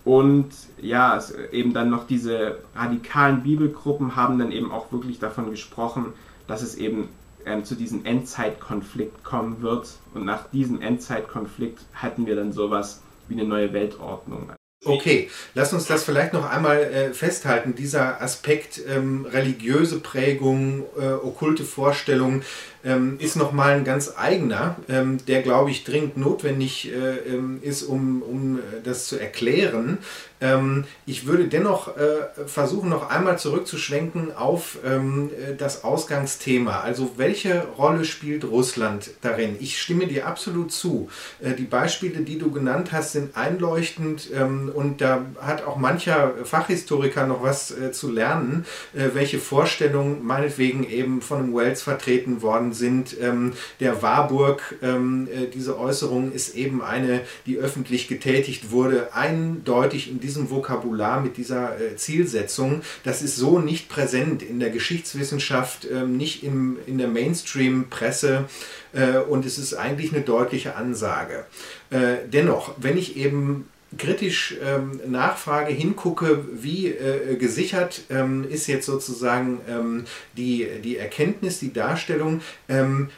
[0.04, 0.50] Und
[0.82, 6.14] ja, es, eben dann noch diese radikalen Bibelgruppen haben dann eben auch wirklich davon gesprochen,
[6.48, 7.10] dass es eben
[7.46, 9.98] ähm, zu diesem Endzeitkonflikt kommen wird.
[10.14, 14.52] Und nach diesem Endzeitkonflikt hätten wir dann sowas wie eine neue Weltordnung.
[14.84, 17.76] Okay, lass uns das vielleicht noch einmal äh, festhalten.
[17.76, 22.44] Dieser Aspekt ähm, religiöse Prägung, äh, okkulte Vorstellungen,
[22.84, 27.84] ähm, ist nochmal ein ganz eigener, ähm, der, glaube ich, dringend notwendig äh, ähm, ist,
[27.84, 30.00] um, um äh, das zu erklären.
[30.41, 36.80] Ähm, ich würde dennoch äh, versuchen, noch einmal zurückzuschwenken auf ähm, äh, das Ausgangsthema.
[36.82, 39.56] Also welche Rolle spielt Russland darin?
[39.60, 41.10] Ich stimme dir absolut zu.
[41.41, 46.34] Äh, die Beispiele, die du genannt hast, sind einleuchtend ähm, und da hat auch mancher
[46.44, 52.71] Fachhistoriker noch was äh, zu lernen, welche Vorstellungen meinetwegen eben von einem Wells vertreten worden
[52.74, 53.16] sind.
[53.22, 60.10] Ähm, der Warburg, ähm, äh, diese Äußerung ist eben eine, die öffentlich getätigt wurde, eindeutig
[60.10, 64.70] in diesem diesem Vokabular, mit dieser äh, Zielsetzung, das ist so nicht präsent in der
[64.70, 68.46] Geschichtswissenschaft, ähm, nicht im, in der Mainstream-Presse
[68.94, 71.46] äh, und es ist eigentlich eine deutliche Ansage.
[71.90, 78.86] Äh, dennoch, wenn ich eben kritisch ähm, nachfrage, hingucke, wie äh, gesichert ähm, ist jetzt
[78.86, 80.06] sozusagen ähm,
[80.38, 83.10] die, die Erkenntnis, die Darstellung, ähm,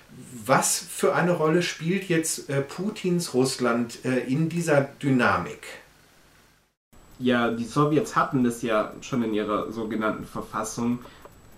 [0.45, 5.83] was für eine Rolle spielt jetzt äh, Putins Russland äh, in dieser Dynamik?
[7.23, 10.99] ja, die Sowjets hatten das ja schon in ihrer sogenannten Verfassung,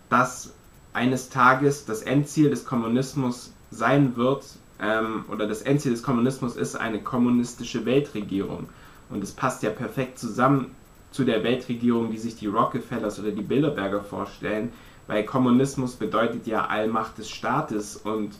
[0.10, 0.54] dass
[0.94, 4.46] eines Tages das Endziel des Kommunismus sein wird,
[4.80, 8.70] ähm, oder das Endziel des Kommunismus ist eine kommunistische Weltregierung.
[9.10, 10.76] Und es passt ja perfekt zusammen
[11.12, 14.72] zu der Weltregierung, die sich die Rockefellers oder die Bilderberger vorstellen,
[15.08, 18.36] weil Kommunismus bedeutet ja Allmacht des Staates und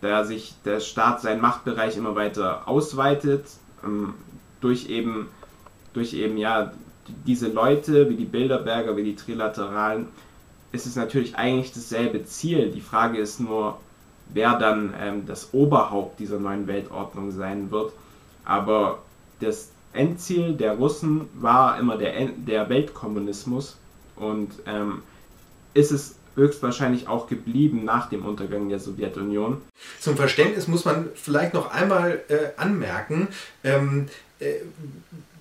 [0.00, 3.46] da sich der Staat seinen Machtbereich immer weiter ausweitet,
[3.84, 4.14] ähm,
[4.60, 5.28] durch eben
[5.92, 6.72] durch eben ja
[7.26, 10.08] diese Leute wie die Bilderberger, wie die Trilateralen,
[10.72, 12.70] ist es natürlich eigentlich dasselbe Ziel.
[12.70, 13.78] Die Frage ist nur,
[14.28, 17.92] wer dann ähm, das Oberhaupt dieser neuen Weltordnung sein wird.
[18.44, 18.98] Aber
[19.40, 23.76] das Endziel der Russen war immer der, der Weltkommunismus
[24.16, 25.02] und ähm,
[25.74, 29.60] ist es höchstwahrscheinlich auch geblieben nach dem Untergang der Sowjetunion.
[30.00, 33.28] Zum Verständnis muss man vielleicht noch einmal äh, anmerken,
[33.64, 34.06] ähm,
[34.38, 34.54] äh,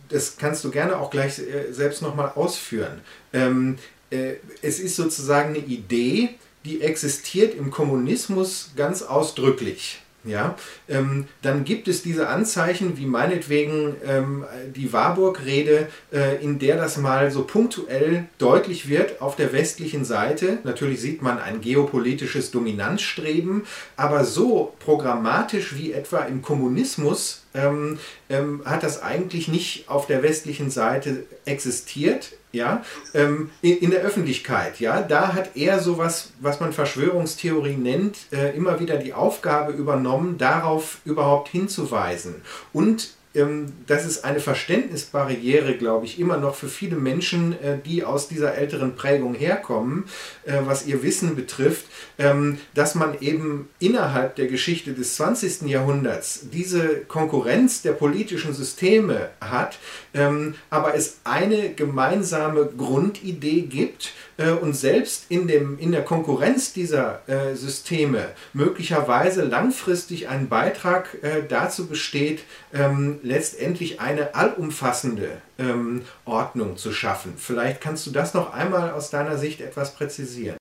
[0.09, 3.01] das kannst du gerne auch gleich äh, selbst nochmal ausführen.
[3.33, 3.77] Ähm,
[4.09, 6.29] äh, es ist sozusagen eine Idee,
[6.65, 10.01] die existiert im Kommunismus ganz ausdrücklich.
[10.27, 10.55] Ja,
[10.89, 16.97] ähm, dann gibt es diese Anzeichen wie meinetwegen ähm, die Warburg-Rede, äh, in der das
[16.97, 20.59] mal so punktuell deutlich wird auf der westlichen Seite.
[20.63, 23.63] Natürlich sieht man ein geopolitisches Dominanzstreben,
[23.95, 30.23] aber so programmatisch wie etwa im Kommunismus ähm, ähm, hat das eigentlich nicht auf der
[30.23, 32.83] westlichen Seite existiert, ja,
[33.13, 38.79] ähm, in, der Öffentlichkeit, ja, da hat er sowas, was man Verschwörungstheorie nennt, äh, immer
[38.79, 42.35] wieder die Aufgabe übernommen, darauf überhaupt hinzuweisen.
[42.73, 48.03] Und ähm, das ist eine Verständnisbarriere, glaube ich, immer noch für viele Menschen, äh, die
[48.03, 50.05] aus dieser älteren Prägung herkommen,
[50.47, 51.85] äh, was ihr Wissen betrifft,
[52.17, 55.63] ähm, dass man eben innerhalb der Geschichte des 20.
[55.63, 59.77] Jahrhunderts diese Konkurrenz der politischen Systeme hat,
[60.13, 66.71] ähm, aber es eine gemeinsame Grundidee gibt, äh, und selbst in, dem, in der Konkurrenz
[66.71, 71.17] dieser äh, Systeme möglicherweise langfristig ein Beitrag
[71.49, 77.33] dazu besteht, ähm, letztendlich eine allumfassende ähm, Ordnung zu schaffen.
[77.37, 80.57] Vielleicht kannst du das noch einmal aus deiner Sicht etwas präzisieren.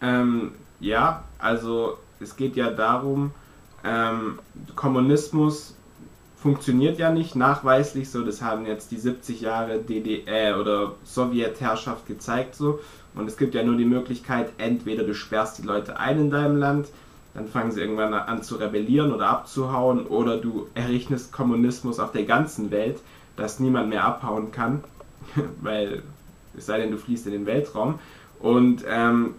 [0.00, 3.32] Ähm, ja, also es geht ja darum,
[3.84, 4.38] ähm,
[4.74, 5.74] Kommunismus
[6.36, 8.22] funktioniert ja nicht nachweislich so.
[8.22, 12.80] Das haben jetzt die 70 Jahre DDR oder Sowjetherrschaft gezeigt so.
[13.14, 16.56] Und es gibt ja nur die Möglichkeit, entweder du sperrst die Leute ein in deinem
[16.56, 16.88] Land,
[17.32, 22.24] dann fangen sie irgendwann an zu rebellieren oder abzuhauen, oder du errichtest Kommunismus auf der
[22.24, 23.00] ganzen Welt,
[23.36, 24.84] dass niemand mehr abhauen kann,
[25.60, 26.02] weil
[26.56, 27.98] es sei denn, du fließt in den Weltraum.
[28.40, 29.34] Und ähm,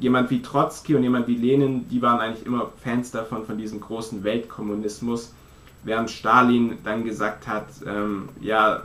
[0.00, 3.80] jemand wie Trotzki und jemand wie Lenin, die waren eigentlich immer Fans davon, von diesem
[3.80, 5.32] großen Weltkommunismus
[5.84, 8.82] während Stalin dann gesagt hat, ähm, ja,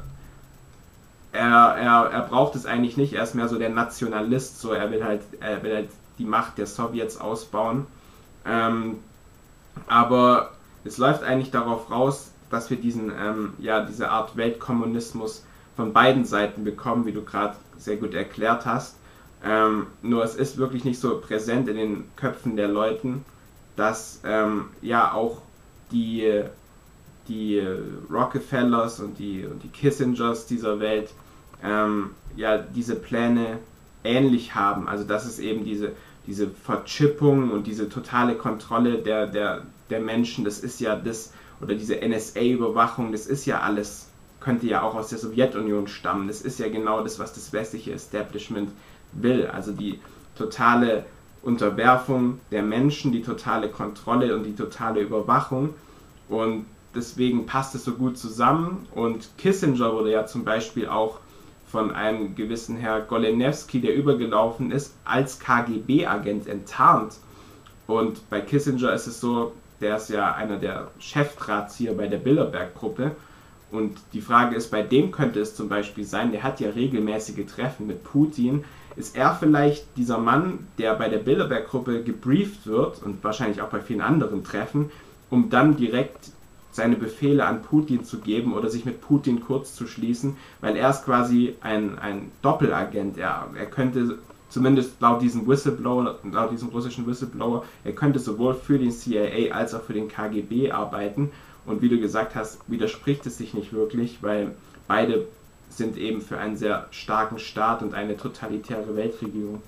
[1.31, 4.91] er, er, er braucht es eigentlich nicht, er ist mehr so der Nationalist, so er
[4.91, 7.87] will halt, er will halt die Macht der Sowjets ausbauen.
[8.45, 8.99] Ähm,
[9.87, 10.51] aber
[10.83, 16.25] es läuft eigentlich darauf raus, dass wir diesen, ähm, ja, diese Art Weltkommunismus von beiden
[16.25, 18.97] Seiten bekommen, wie du gerade sehr gut erklärt hast.
[19.43, 23.23] Ähm, nur es ist wirklich nicht so präsent in den Köpfen der Leuten,
[23.75, 25.41] dass ähm, ja auch
[25.91, 26.43] die
[27.29, 27.63] die
[28.11, 31.11] Rockefellers und die, und die Kissingers dieser Welt
[31.63, 33.59] ähm, ja diese Pläne
[34.03, 34.87] ähnlich haben.
[34.87, 35.93] Also dass es eben diese,
[36.27, 41.75] diese Verchippung und diese totale Kontrolle der, der, der Menschen, das ist ja das, oder
[41.75, 46.27] diese NSA-Überwachung, das ist ja alles, könnte ja auch aus der Sowjetunion stammen.
[46.27, 48.71] Das ist ja genau das, was das westliche Establishment
[49.11, 49.47] will.
[49.47, 49.99] Also die
[50.35, 51.05] totale
[51.41, 55.73] Unterwerfung der Menschen, die totale Kontrolle und die totale Überwachung.
[56.29, 58.87] Und deswegen passt es so gut zusammen.
[58.93, 61.19] Und Kissinger wurde ja zum Beispiel auch
[61.65, 67.17] von einem gewissen Herr Golenewski, der übergelaufen ist, als KGB-Agent enttarnt.
[67.85, 73.11] Und bei Kissinger ist es so, der ist ja einer der Chefdrahtzieher bei der Bilderberg-Gruppe.
[73.71, 77.45] Und die Frage ist, bei dem könnte es zum Beispiel sein, der hat ja regelmäßige
[77.45, 78.63] Treffen mit Putin.
[78.95, 83.79] Ist er vielleicht dieser Mann, der bei der Bilderberg-Gruppe gebrieft wird und wahrscheinlich auch bei
[83.79, 84.91] vielen anderen Treffen,
[85.29, 86.31] um dann direkt
[86.71, 90.89] seine Befehle an Putin zu geben oder sich mit Putin kurz zu schließen, weil er
[90.89, 93.17] ist quasi ein, ein Doppelagent.
[93.17, 98.77] Er, er könnte zumindest laut diesem Whistleblower, laut diesem russischen Whistleblower, er könnte sowohl für
[98.77, 101.31] den CIA als auch für den KGB arbeiten.
[101.65, 104.55] Und wie du gesagt hast, widerspricht es sich nicht wirklich, weil
[104.87, 105.27] beide
[105.69, 109.61] sind eben für einen sehr starken Staat und eine totalitäre Weltregierung.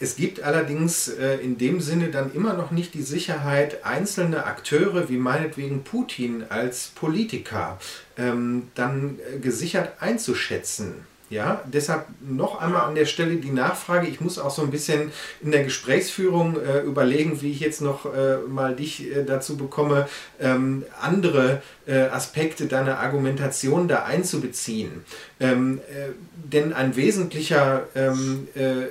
[0.00, 5.08] Es gibt allerdings äh, in dem Sinne dann immer noch nicht die Sicherheit, einzelne Akteure
[5.08, 7.78] wie meinetwegen Putin als Politiker
[8.16, 10.94] ähm, dann äh, gesichert einzuschätzen.
[11.30, 14.06] Ja, deshalb noch einmal an der Stelle die Nachfrage.
[14.06, 15.12] Ich muss auch so ein bisschen
[15.42, 20.08] in der Gesprächsführung äh, überlegen, wie ich jetzt noch äh, mal dich äh, dazu bekomme,
[20.40, 25.04] ähm, andere äh, Aspekte deiner Argumentation da einzubeziehen.
[25.38, 28.86] Ähm, äh, denn ein wesentlicher ähm, äh,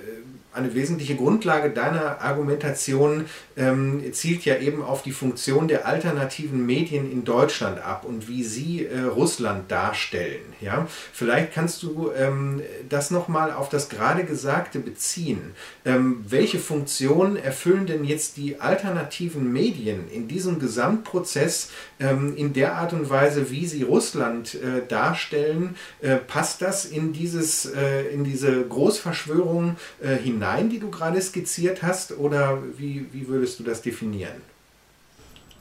[0.58, 7.12] eine wesentliche Grundlage deiner Argumentation ähm, zielt ja eben auf die Funktion der alternativen Medien
[7.12, 10.42] in Deutschland ab und wie sie äh, Russland darstellen.
[10.62, 10.88] Ja?
[11.14, 15.54] Vielleicht kannst du ähm, das nochmal auf das gerade Gesagte beziehen.
[15.86, 22.76] Ähm, welche Funktion erfüllen denn jetzt die alternativen Medien in diesem Gesamtprozess ähm, in der
[22.76, 25.76] Art und Weise, wie sie Russland äh, darstellen?
[26.02, 30.47] Äh, passt das in, dieses, äh, in diese Großverschwörung äh, hinein?
[30.48, 34.42] Hinein, die du gerade skizziert hast, oder wie, wie würdest du das definieren?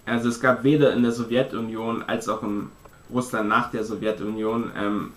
[0.04, 2.68] Also es gab weder in der Sowjetunion als auch in
[3.12, 5.12] Russland nach der Sowjetunion ähm,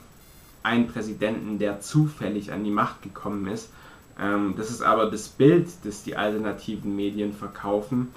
[0.64, 3.70] einen Präsidenten, der zufällig an die Macht gekommen ist.
[4.20, 8.10] Ähm, das ist aber das Bild, das die alternativen Medien verkaufen,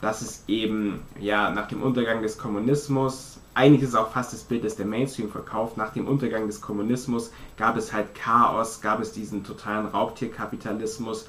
[0.00, 4.64] dass es eben ja nach dem Untergang des Kommunismus eigentlich ist auch fast das Bild,
[4.64, 5.76] das der Mainstream verkauft.
[5.76, 11.28] Nach dem Untergang des Kommunismus gab es halt Chaos, gab es diesen totalen Raubtierkapitalismus.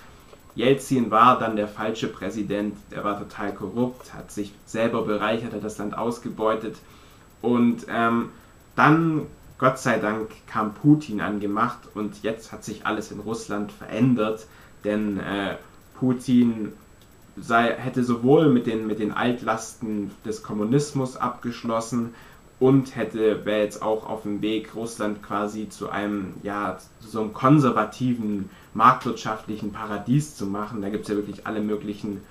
[0.55, 5.63] Jelzin war dann der falsche Präsident, der war total korrupt, hat sich selber bereichert, hat
[5.63, 6.77] das Land ausgebeutet.
[7.41, 8.29] Und ähm,
[8.75, 13.19] dann, Gott sei Dank, kam Putin an die Macht und jetzt hat sich alles in
[13.19, 14.47] Russland verändert,
[14.83, 15.57] denn äh,
[15.99, 16.73] Putin
[17.37, 22.13] sei, hätte sowohl mit den, mit den Altlasten des Kommunismus abgeschlossen
[22.59, 27.21] und hätte, wäre jetzt auch auf dem Weg, Russland quasi zu einem, ja, zu so
[27.21, 30.81] einem konservativen, marktwirtschaftlichen Paradies zu machen.
[30.81, 32.21] Da gibt es ja wirklich alle möglichen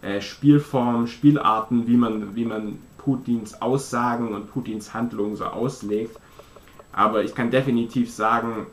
[0.00, 6.18] äh, Spielformen, Spielarten, wie man, wie man Putins Aussagen und Putins Handlungen so auslegt.
[6.92, 8.66] Aber ich kann definitiv sagen,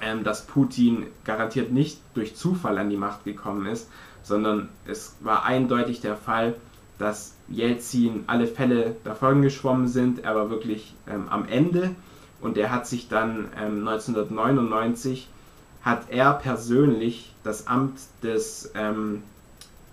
[0.00, 3.88] ähm, dass Putin garantiert nicht durch Zufall an die Macht gekommen ist,
[4.26, 6.56] sondern es war eindeutig der Fall,
[6.98, 10.24] dass Jelzin alle Fälle davon geschwommen sind.
[10.24, 11.94] Er war wirklich ähm, am Ende
[12.40, 15.28] und er hat sich dann ähm, 1999
[15.80, 19.22] hat er persönlich das Amt des, ähm,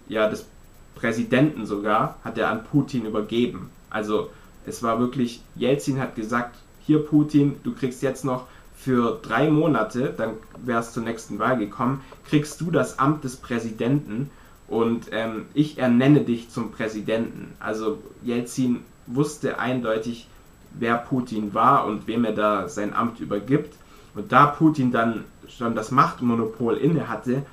[0.07, 0.47] ja, des
[0.95, 3.69] Präsidenten sogar, hat er an Putin übergeben.
[3.91, 4.31] Also
[4.65, 8.47] es war wirklich, Jelzin hat gesagt, hier Putin, du kriegst jetzt noch
[8.83, 10.31] für drei Monate, dann
[10.63, 14.29] wäre es zur nächsten Wahl gekommen, kriegst du das Amt des Präsidenten
[14.67, 17.53] und ähm, ich ernenne dich zum Präsidenten.
[17.59, 20.27] Also Jelzin wusste eindeutig,
[20.71, 23.75] wer Putin war und wem er da sein Amt übergibt.
[24.15, 27.43] Und da Putin dann schon das Machtmonopol inne hatte,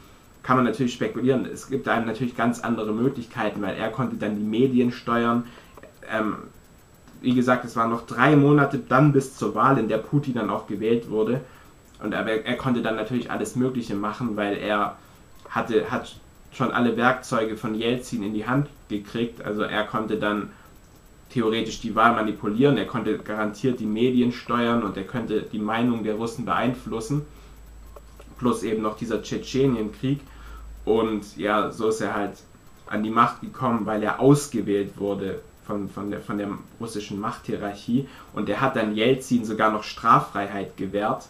[0.42, 1.46] kann man natürlich spekulieren.
[1.46, 5.44] Es gibt einem natürlich ganz andere Möglichkeiten, weil er konnte dann die Medien steuern.
[6.10, 6.36] Ähm,
[7.20, 10.50] wie gesagt, es waren noch drei Monate dann bis zur Wahl, in der Putin dann
[10.50, 11.40] auch gewählt wurde.
[12.02, 14.96] Und er, er konnte dann natürlich alles Mögliche machen, weil er
[15.48, 16.16] hatte, hat
[16.52, 19.44] schon alle Werkzeuge von Jelzin in die Hand gekriegt.
[19.44, 20.50] Also er konnte dann
[21.28, 26.02] theoretisch die Wahl manipulieren, er konnte garantiert die Medien steuern und er könnte die Meinung
[26.02, 27.22] der Russen beeinflussen.
[28.38, 30.20] Plus eben noch dieser Tschetschenienkrieg.
[30.84, 32.42] Und ja, so ist er halt
[32.86, 36.48] an die Macht gekommen, weil er ausgewählt wurde von, von, der, von der
[36.80, 41.28] russischen Machthierarchie und er hat dann Jelzin sogar noch Straffreiheit gewährt.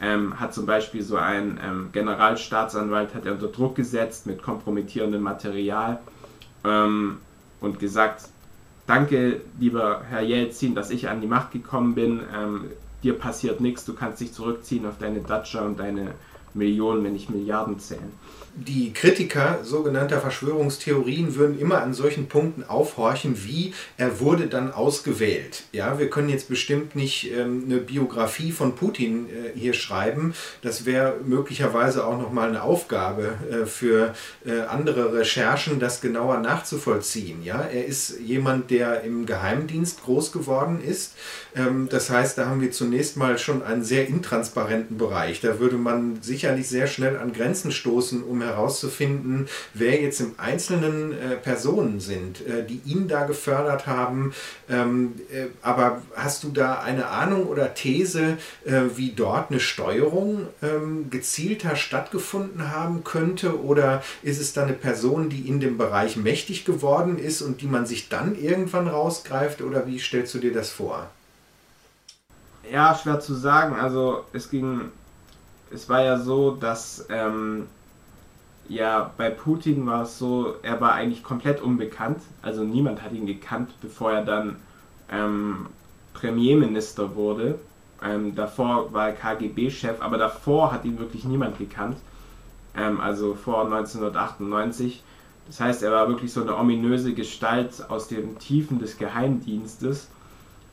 [0.00, 5.22] Ähm, hat zum Beispiel so ein ähm, Generalstaatsanwalt hat er unter Druck gesetzt mit kompromittierendem
[5.22, 6.00] Material
[6.64, 7.18] ähm,
[7.60, 8.28] und gesagt,
[8.86, 12.64] danke lieber Herr Jelzin, dass ich an die Macht gekommen bin, ähm,
[13.04, 16.14] dir passiert nichts, du kannst dich zurückziehen auf deine Datscha und deine
[16.54, 18.12] Millionen, wenn nicht Milliarden zählen
[18.54, 25.64] die Kritiker sogenannter Verschwörungstheorien würden immer an solchen Punkten aufhorchen, wie er wurde dann ausgewählt.
[25.72, 30.34] Ja, wir können jetzt bestimmt nicht ähm, eine Biografie von Putin äh, hier schreiben.
[30.60, 37.42] Das wäre möglicherweise auch nochmal eine Aufgabe äh, für äh, andere Recherchen, das genauer nachzuvollziehen.
[37.42, 41.14] Ja, er ist jemand, der im Geheimdienst groß geworden ist.
[41.56, 45.40] Ähm, das heißt, da haben wir zunächst mal schon einen sehr intransparenten Bereich.
[45.40, 51.12] Da würde man sicherlich sehr schnell an Grenzen stoßen, um herauszufinden, wer jetzt im Einzelnen
[51.12, 54.34] äh, Personen sind, äh, die ihn da gefördert haben.
[54.68, 60.48] Ähm, äh, aber hast du da eine Ahnung oder These, äh, wie dort eine Steuerung
[60.62, 63.62] ähm, gezielter stattgefunden haben könnte?
[63.62, 67.68] Oder ist es da eine Person, die in dem Bereich mächtig geworden ist und die
[67.68, 69.62] man sich dann irgendwann rausgreift?
[69.62, 71.08] Oder wie stellst du dir das vor?
[72.68, 73.76] Ja, schwer zu sagen.
[73.76, 74.90] Also es ging,
[75.72, 77.66] es war ja so, dass ähm,
[78.68, 82.22] ja, bei Putin war es so, er war eigentlich komplett unbekannt.
[82.42, 84.56] Also niemand hat ihn gekannt, bevor er dann
[85.10, 85.66] ähm,
[86.14, 87.58] Premierminister wurde.
[88.02, 91.96] Ähm, davor war er KGB-Chef, aber davor hat ihn wirklich niemand gekannt.
[92.76, 95.02] Ähm, also vor 1998.
[95.46, 100.08] Das heißt, er war wirklich so eine ominöse Gestalt aus den Tiefen des Geheimdienstes.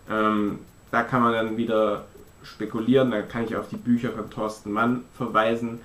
[0.09, 0.59] Ähm,
[0.91, 2.05] da kann man dann wieder
[2.43, 5.79] spekulieren, da kann ich auf die Bücher von Thorsten Mann verweisen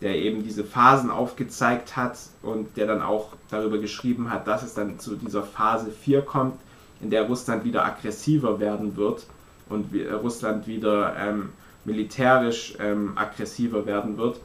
[0.00, 4.74] der eben diese Phasen aufgezeigt hat und der dann auch darüber geschrieben hat, dass es
[4.74, 6.58] dann zu dieser Phase 4 kommt,
[7.00, 9.26] in der Russland wieder aggressiver werden wird
[9.68, 11.50] und Russland wieder ähm,
[11.84, 14.40] militärisch ähm, aggressiver werden wird,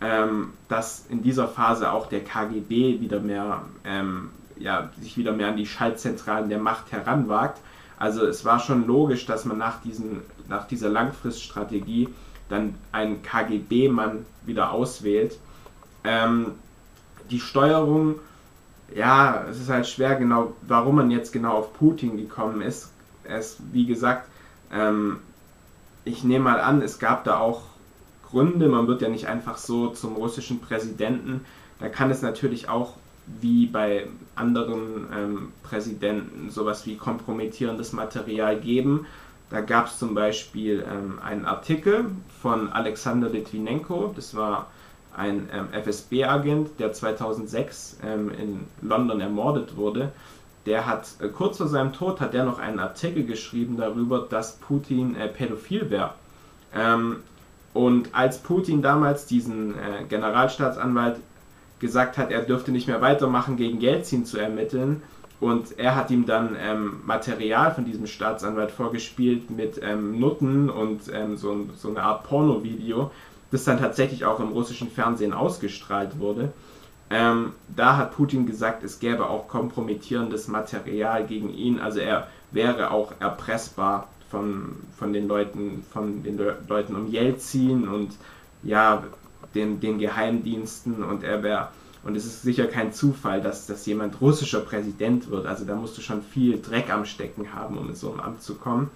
[0.00, 5.48] ähm, dass in dieser Phase auch der KGB wieder mehr, ähm, ja, sich wieder mehr
[5.48, 7.60] an die Schaltzentralen der Macht heranwagt.
[8.04, 12.10] Also es war schon logisch, dass man nach, diesen, nach dieser Langfriststrategie
[12.50, 15.38] dann einen KGB-Mann wieder auswählt.
[16.04, 16.52] Ähm,
[17.30, 18.16] die Steuerung,
[18.94, 22.92] ja, es ist halt schwer genau, warum man jetzt genau auf Putin gekommen ist.
[23.22, 24.28] Es, wie gesagt,
[24.70, 25.20] ähm,
[26.04, 27.62] ich nehme mal an, es gab da auch
[28.28, 31.46] Gründe, man wird ja nicht einfach so zum russischen Präsidenten.
[31.78, 39.06] Da kann es natürlich auch wie bei anderen ähm, Präsidenten sowas wie kompromittierendes Material geben.
[39.50, 42.06] Da gab es zum Beispiel ähm, einen Artikel
[42.40, 44.68] von Alexander Litvinenko, das war
[45.16, 50.12] ein ähm, FSB-Agent, der 2006 ähm, in London ermordet wurde.
[50.66, 54.56] Der hat äh, kurz vor seinem Tod hat der noch einen Artikel geschrieben darüber, dass
[54.56, 56.14] Putin äh, pädophil wäre.
[56.74, 57.18] Ähm,
[57.72, 61.20] und als Putin damals diesen äh, Generalstaatsanwalt
[61.78, 65.02] gesagt hat, er dürfte nicht mehr weitermachen, gegen Jelzin zu ermitteln,
[65.40, 71.02] und er hat ihm dann ähm, Material von diesem Staatsanwalt vorgespielt mit ähm, Nutten und
[71.12, 73.10] ähm, so, so, eine Art Porno-Video,
[73.50, 76.52] das dann tatsächlich auch im russischen Fernsehen ausgestrahlt wurde.
[77.10, 81.78] Ähm, da hat Putin gesagt, es gäbe auch kompromittierendes Material gegen ihn.
[81.78, 87.86] Also er wäre auch erpressbar von, von den Leuten, von den Le Leuten um Jelzin
[87.86, 88.16] und
[88.62, 89.04] ja,
[89.54, 91.68] den, den Geheimdiensten und er wäre
[92.04, 95.46] und es ist sicher kein Zufall, dass, dass jemand russischer Präsident wird.
[95.46, 98.42] Also da musst du schon viel Dreck am Stecken haben, um in so ein Amt
[98.42, 98.90] zu kommen.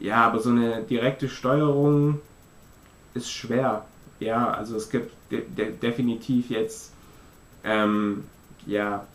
[0.00, 2.20] Ja, aber so eine direkte Steuerung
[3.12, 3.84] ist schwer.
[4.18, 6.92] Ja, also es gibt de de definitiv jetzt,
[7.64, 8.24] ähm,
[8.66, 9.06] ja,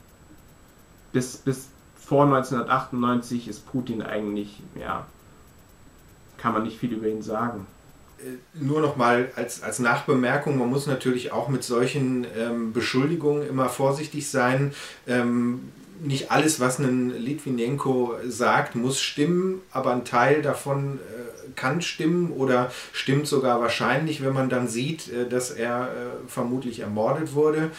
[1.12, 5.08] bis, bis vor 1998 ist Putin eigentlich, ja,
[6.38, 7.66] kann man nicht viel über ihn sagen.
[8.20, 13.48] Äh, nur noch mal als, als Nachbemerkung, man muss natürlich auch mit solchen ähm, Beschuldigungen
[13.48, 14.74] immer vorsichtig sein.
[15.08, 21.82] Ähm, nicht alles, was ein Litvinenko sagt, muss stimmen, aber ein Teil davon äh, kann
[21.82, 27.34] stimmen oder stimmt sogar wahrscheinlich, wenn man dann sieht, äh, dass er äh, vermutlich ermordet
[27.34, 27.72] wurde.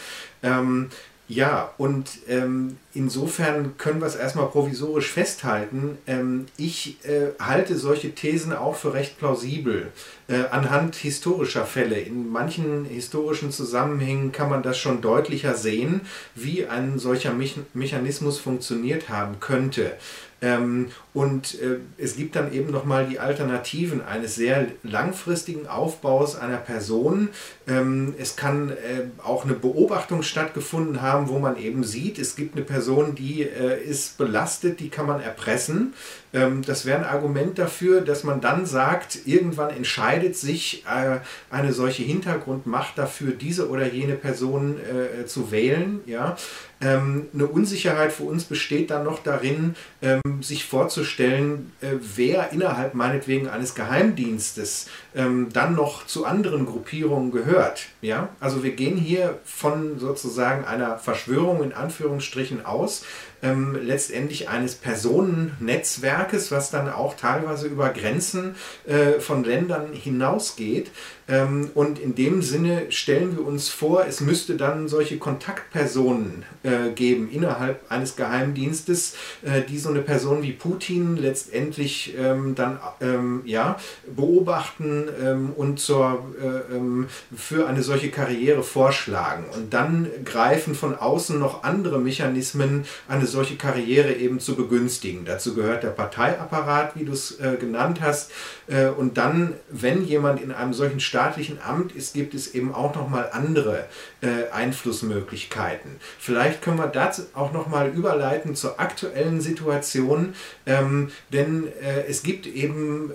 [0.43, 0.89] Ähm,
[1.29, 5.99] ja, und ähm, insofern können wir es erstmal provisorisch festhalten.
[6.07, 9.91] Ähm, ich äh, halte solche Thesen auch für recht plausibel
[10.27, 11.99] äh, anhand historischer Fälle.
[11.99, 16.01] In manchen historischen Zusammenhängen kann man das schon deutlicher sehen,
[16.33, 19.97] wie ein solcher Me Mechanismus funktioniert haben könnte.
[20.41, 26.57] Ähm, und äh, es gibt dann eben nochmal die Alternativen eines sehr langfristigen Aufbaus einer
[26.57, 27.29] Person.
[27.67, 28.75] Ähm, es kann äh,
[29.23, 33.81] auch eine Beobachtung stattgefunden haben, wo man eben sieht, es gibt eine Person, die äh,
[33.83, 35.93] ist belastet, die kann man erpressen.
[36.31, 41.73] Ähm, das wäre ein Argument dafür, dass man dann sagt, irgendwann entscheidet sich äh, eine
[41.73, 46.01] solche Hintergrundmacht dafür, diese oder jene Person äh, zu wählen.
[46.05, 46.37] Ja?
[46.81, 52.51] Ähm, eine Unsicherheit für uns besteht dann noch darin, ähm, sich vorzustellen, vorzustellen, äh, wer
[52.51, 57.87] innerhalb meinetwegen eines Geheimdienstes ähm, dann noch zu anderen Gruppierungen gehört.
[58.01, 58.29] Ja?
[58.39, 63.05] Also wir gehen hier von sozusagen einer Verschwörung in Anführungsstrichen aus,
[63.41, 70.91] ähm, letztendlich eines Personennetzwerkes, was dann auch teilweise über Grenzen äh, von Ländern hinausgeht.
[71.29, 76.89] Ähm, und in dem Sinne stellen wir uns vor, es müsste dann solche Kontaktpersonen äh,
[76.89, 83.43] geben innerhalb eines Geheimdienstes, äh, die so eine Person wie Putin letztendlich ähm, dann ähm,
[83.45, 83.77] ja,
[84.15, 89.45] beobachten ähm, und zur, äh, ähm, für eine solche Karriere vorschlagen.
[89.53, 95.25] Und dann greifen von außen noch andere Mechanismen, eine solche Karriere eben zu begünstigen.
[95.25, 98.31] Dazu gehört der Parteiapparat, wie du es äh, genannt hast.
[98.69, 102.95] Äh, und dann, wenn jemand in einem solchen staatlichen Amt ist, gibt es eben auch
[102.95, 103.85] noch mal andere
[104.21, 105.91] äh, Einflussmöglichkeiten.
[106.19, 110.33] Vielleicht können wir das auch noch mal überleiten zur aktuellen Situation,
[110.65, 113.11] ähm, denn äh, es gibt eben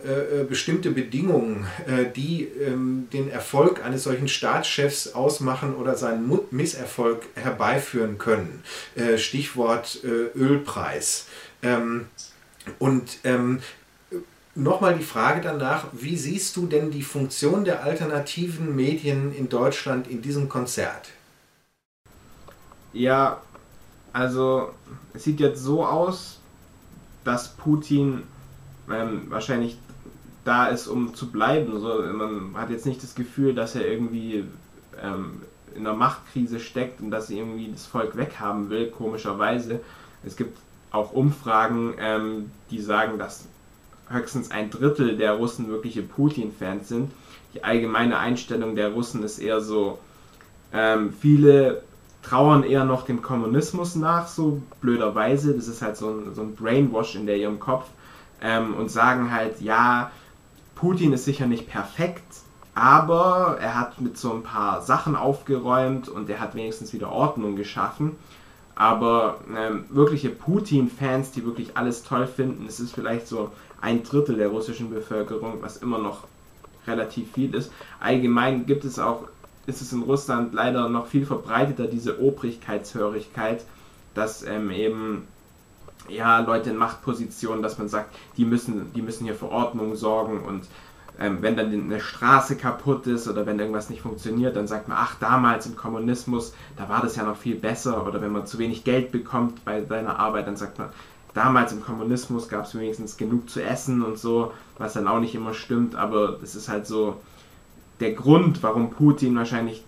[0.48, 1.66] bestimmte Bedingungen,
[2.16, 8.62] die ähm, den Erfolg eines solchen Staatschefs ausmachen oder seinen Misserfolg herbeiführen können.
[9.16, 11.26] Stichwort Ölpreis.
[11.62, 12.06] Ähm,
[12.78, 13.60] und ähm,
[14.56, 20.06] Nochmal die Frage danach, wie siehst du denn die Funktion der alternativen Medien in Deutschland
[20.06, 21.10] in diesem Konzert?
[22.92, 23.42] Ja,
[24.12, 24.70] also
[25.12, 26.38] es sieht jetzt so aus,
[27.24, 28.22] dass Putin
[28.88, 29.76] ähm, wahrscheinlich
[30.44, 31.80] da ist, um zu bleiben.
[31.80, 34.44] So, man hat jetzt nicht das Gefühl, dass er irgendwie
[35.02, 35.42] ähm,
[35.74, 39.80] in einer Machtkrise steckt und dass er irgendwie das Volk weghaben will, komischerweise.
[40.24, 40.58] Es gibt
[40.92, 43.48] auch Umfragen, ähm, die sagen, dass
[44.08, 47.10] höchstens ein Drittel der Russen wirkliche Putin-Fans sind.
[47.54, 49.98] Die allgemeine Einstellung der Russen ist eher so,
[50.72, 51.82] ähm, viele
[52.22, 55.54] trauern eher noch dem Kommunismus nach, so blöderweise.
[55.54, 57.86] Das ist halt so ein, so ein Brainwash in der ihrem Kopf.
[58.42, 60.10] Ähm, und sagen halt, ja,
[60.74, 62.24] Putin ist sicher nicht perfekt,
[62.74, 67.56] aber er hat mit so ein paar Sachen aufgeräumt und er hat wenigstens wieder Ordnung
[67.56, 68.16] geschaffen.
[68.74, 73.52] Aber ähm, wirkliche Putin-Fans, die wirklich alles toll finden, es ist vielleicht so
[73.84, 76.26] ein Drittel der russischen Bevölkerung, was immer noch
[76.86, 77.70] relativ viel ist.
[78.00, 79.28] Allgemein gibt es auch,
[79.66, 83.62] ist es in Russland leider noch viel verbreiteter, diese Obrigkeitshörigkeit,
[84.14, 85.28] dass ähm, eben
[86.08, 90.40] ja, Leute in Machtpositionen, dass man sagt, die müssen, die müssen hier für Ordnung sorgen
[90.40, 90.64] und
[91.20, 94.96] ähm, wenn dann eine Straße kaputt ist oder wenn irgendwas nicht funktioniert, dann sagt man,
[94.98, 98.04] ach, damals im Kommunismus, da war das ja noch viel besser.
[98.04, 100.88] Oder wenn man zu wenig Geld bekommt bei seiner Arbeit, dann sagt man,
[101.34, 105.34] damals im Kommunismus gab es wenigstens genug zu essen und so, was dann auch nicht
[105.34, 107.20] immer stimmt, aber es ist halt so
[108.00, 109.84] der Grund, warum Putin wahrscheinlich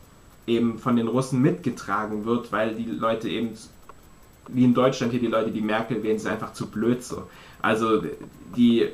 [0.46, 3.50] eben von den Russen mitgetragen wird, weil die Leute eben,
[4.48, 7.24] wie in Deutschland hier die Leute, die Merkel wählen, sind einfach zu blöd so.
[7.62, 8.02] Also
[8.56, 8.88] die,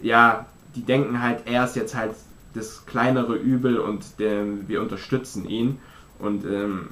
[0.00, 2.14] ja, die denken halt, er ist jetzt halt
[2.54, 5.78] das kleinere Übel und der, wir unterstützen ihn.
[6.18, 6.90] Und ähm,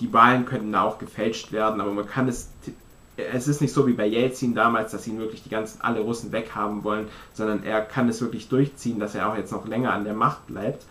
[0.00, 2.50] die Wahlen könnten da auch gefälscht werden, aber man kann es.
[3.16, 6.32] Es ist nicht so wie bei Jelzin damals, dass ihn wirklich die ganzen alle Russen
[6.32, 10.04] weghaben wollen, sondern er kann es wirklich durchziehen, dass er auch jetzt noch länger an
[10.04, 10.86] der Macht bleibt.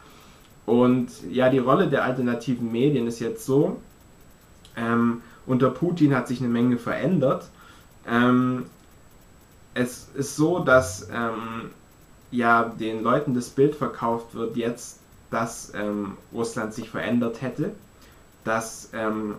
[0.66, 3.82] Und ja, die Rolle der alternativen Medien ist jetzt so,
[4.78, 7.50] ähm, unter Putin hat sich eine Menge verändert.
[8.08, 8.66] Ähm,
[9.74, 11.72] es ist so, dass ähm,
[12.30, 15.00] ja den Leuten das Bild verkauft wird jetzt,
[15.30, 17.72] dass ähm, Russland sich verändert hätte,
[18.44, 19.36] dass ähm,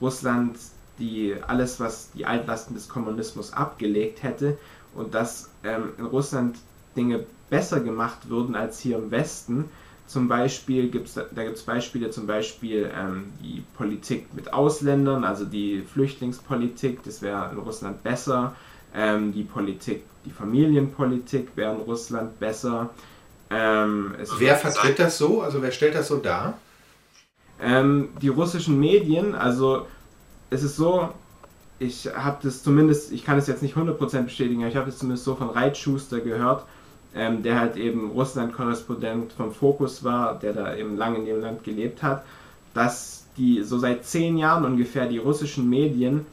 [0.00, 0.56] Russland
[0.98, 4.58] die alles, was die Altlasten des Kommunismus abgelegt hätte
[4.94, 6.56] und dass ähm, in Russland
[6.96, 9.66] Dinge besser gemacht würden als hier im Westen.
[10.06, 15.24] Zum Beispiel gibt es da gibt es Beispiele, zum Beispiel ähm, die Politik mit Ausländern,
[15.24, 18.54] also die Flüchtlingspolitik, das wäre in Russland besser
[18.96, 22.90] ähm, die Politik, die Familienpolitik wäre in Russland besser.
[23.50, 25.42] Ähm, wer vertritt das so?
[25.42, 26.58] Also wer stellt das so dar?
[27.60, 29.86] Ähm, die russischen Medien, also
[30.50, 31.10] es ist so,
[31.78, 34.98] ich habe das zumindest, ich kann es jetzt nicht 100% bestätigen, aber ich habe es
[34.98, 36.64] zumindest so von Reitschuster gehört,
[37.14, 41.64] ähm, der halt eben Russland-Korrespondent vom Fokus war, der da eben lange in dem Land
[41.64, 42.24] gelebt hat,
[42.74, 46.26] dass die so seit zehn Jahren ungefähr die russischen Medien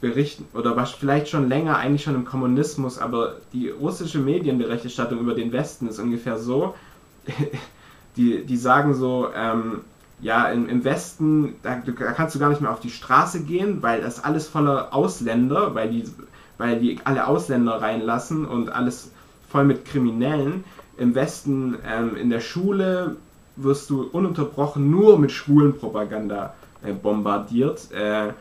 [0.00, 5.34] berichten, oder was vielleicht schon länger, eigentlich schon im Kommunismus, aber die russische Medienberichterstattung über
[5.34, 6.74] den Westen ist ungefähr so,
[8.16, 9.80] die, die sagen so, ähm,
[10.20, 13.82] ja, im, im Westen, da, da, kannst du gar nicht mehr auf die Straße gehen,
[13.82, 16.04] weil das alles voller Ausländer, weil die,
[16.58, 19.10] weil die alle Ausländer reinlassen und alles
[19.48, 20.64] voll mit Kriminellen.
[20.96, 23.16] Im Westen, ähm, in der Schule,
[23.56, 27.90] wirst du ununterbrochen nur mit Schwulenpropaganda äh, bombardiert.
[27.92, 28.32] Äh,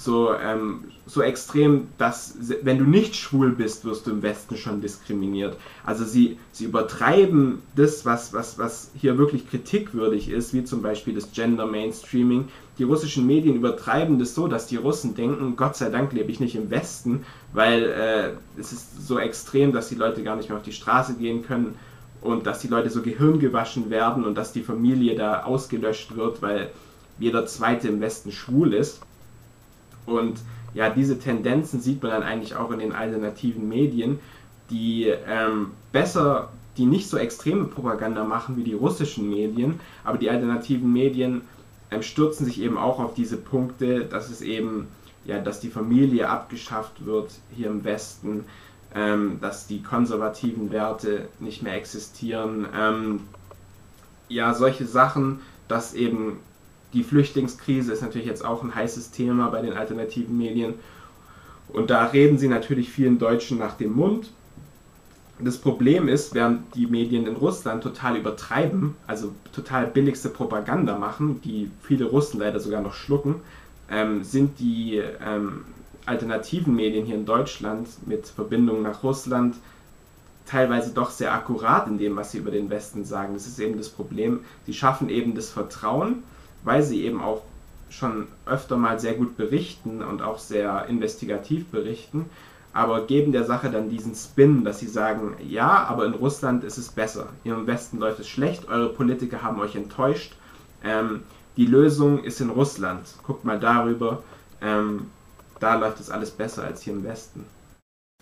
[0.00, 4.80] so, ähm, so extrem, dass wenn du nicht schwul bist, wirst du im Westen schon
[4.80, 5.58] diskriminiert.
[5.84, 11.14] Also sie, sie übertreiben das, was, was, was hier wirklich kritikwürdig ist, wie zum Beispiel
[11.14, 12.48] das Gender Mainstreaming.
[12.78, 16.40] Die russischen Medien übertreiben das so, dass die Russen denken, Gott sei Dank lebe ich
[16.40, 20.56] nicht im Westen, weil äh, es ist so extrem, dass die Leute gar nicht mehr
[20.56, 21.74] auf die Straße gehen können
[22.22, 26.70] und dass die Leute so gehirngewaschen werden und dass die Familie da ausgelöscht wird, weil
[27.18, 29.02] jeder Zweite im Westen schwul ist.
[30.06, 30.40] Und
[30.74, 34.20] ja, diese Tendenzen sieht man dann eigentlich auch in den alternativen Medien,
[34.70, 40.30] die ähm, besser, die nicht so extreme Propaganda machen wie die russischen Medien, aber die
[40.30, 41.42] alternativen Medien
[41.90, 44.88] ähm, stürzen sich eben auch auf diese Punkte, dass es eben,
[45.24, 48.44] ja, dass die Familie abgeschafft wird hier im Westen,
[48.94, 52.66] ähm, dass die konservativen Werte nicht mehr existieren.
[52.74, 53.20] Ähm,
[54.28, 56.38] ja, solche Sachen, dass eben
[56.92, 60.74] die Flüchtlingskrise ist natürlich jetzt auch ein heißes Thema bei den alternativen Medien.
[61.68, 64.30] Und da reden sie natürlich vielen Deutschen nach dem Mund.
[65.38, 71.40] Das Problem ist, während die Medien in Russland total übertreiben, also total billigste Propaganda machen,
[71.42, 73.36] die viele Russen leider sogar noch schlucken,
[73.90, 75.64] ähm, sind die ähm,
[76.04, 79.56] alternativen Medien hier in Deutschland mit Verbindungen nach Russland
[80.44, 83.34] teilweise doch sehr akkurat in dem, was sie über den Westen sagen.
[83.34, 84.40] Das ist eben das Problem.
[84.66, 86.24] Sie schaffen eben das Vertrauen
[86.64, 87.42] weil sie eben auch
[87.88, 92.26] schon öfter mal sehr gut berichten und auch sehr investigativ berichten,
[92.72, 96.78] aber geben der Sache dann diesen Spin, dass sie sagen, ja, aber in Russland ist
[96.78, 100.36] es besser, hier im Westen läuft es schlecht, eure Politiker haben euch enttäuscht,
[100.84, 101.22] ähm,
[101.56, 104.22] die Lösung ist in Russland, guckt mal darüber,
[104.62, 105.10] ähm,
[105.58, 107.44] da läuft es alles besser als hier im Westen.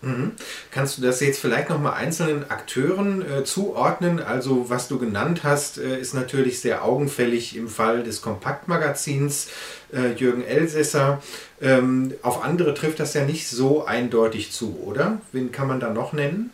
[0.01, 0.31] Mhm.
[0.71, 4.21] Kannst du das jetzt vielleicht nochmal einzelnen Akteuren äh, zuordnen?
[4.21, 9.49] Also was du genannt hast, äh, ist natürlich sehr augenfällig im Fall des Kompaktmagazins
[9.91, 11.21] äh, Jürgen Elsässer.
[11.61, 15.19] Ähm, auf andere trifft das ja nicht so eindeutig zu, oder?
[15.33, 16.51] Wen kann man da noch nennen?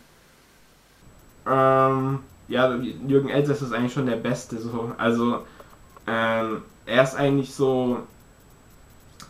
[1.46, 2.18] Ähm,
[2.48, 2.74] ja,
[3.06, 4.58] Jürgen Elsässer ist eigentlich schon der Beste.
[4.58, 4.92] So.
[4.98, 5.46] Also
[6.08, 7.98] ähm, er ist eigentlich so,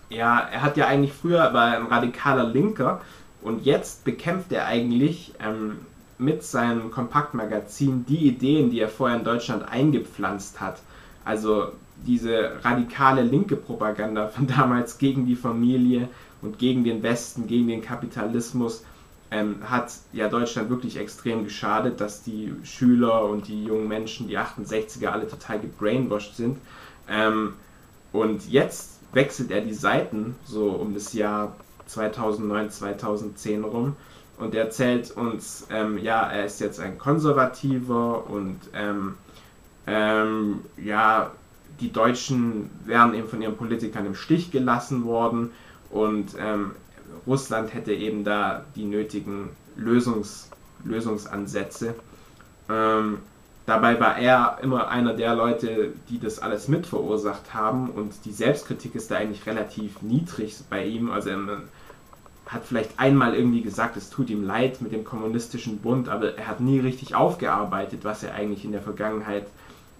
[0.08, 3.02] ja, er hat ja eigentlich früher, war ein radikaler Linker
[3.46, 5.78] und jetzt bekämpft er eigentlich ähm,
[6.18, 10.80] mit seinem Kompaktmagazin die Ideen, die er vorher in Deutschland eingepflanzt hat.
[11.24, 11.70] Also
[12.04, 16.08] diese radikale linke Propaganda von damals gegen die Familie
[16.42, 18.84] und gegen den Westen, gegen den Kapitalismus,
[19.30, 24.36] ähm, hat ja Deutschland wirklich extrem geschadet, dass die Schüler und die jungen Menschen, die
[24.36, 26.58] 68er, alle total gebrainwashed sind.
[27.08, 27.52] Ähm,
[28.12, 31.54] und jetzt wechselt er die Seiten so um das Jahr
[31.86, 33.96] 2009, 2010 rum.
[34.38, 39.14] Und er erzählt uns, ähm, ja, er ist jetzt ein Konservativer und ähm,
[39.86, 41.30] ähm, ja,
[41.80, 45.52] die Deutschen wären eben von ihren Politikern im Stich gelassen worden
[45.90, 46.72] und ähm,
[47.26, 50.50] Russland hätte eben da die nötigen Lösungs,
[50.84, 51.94] Lösungsansätze.
[52.68, 53.18] Ähm,
[53.64, 58.32] dabei war er immer einer der Leute, die das alles mit verursacht haben und die
[58.32, 61.10] Selbstkritik ist da eigentlich relativ niedrig bei ihm.
[61.10, 61.38] Also er
[62.46, 66.46] hat vielleicht einmal irgendwie gesagt, es tut ihm leid mit dem kommunistischen Bund, aber er
[66.46, 69.46] hat nie richtig aufgearbeitet, was er eigentlich in der Vergangenheit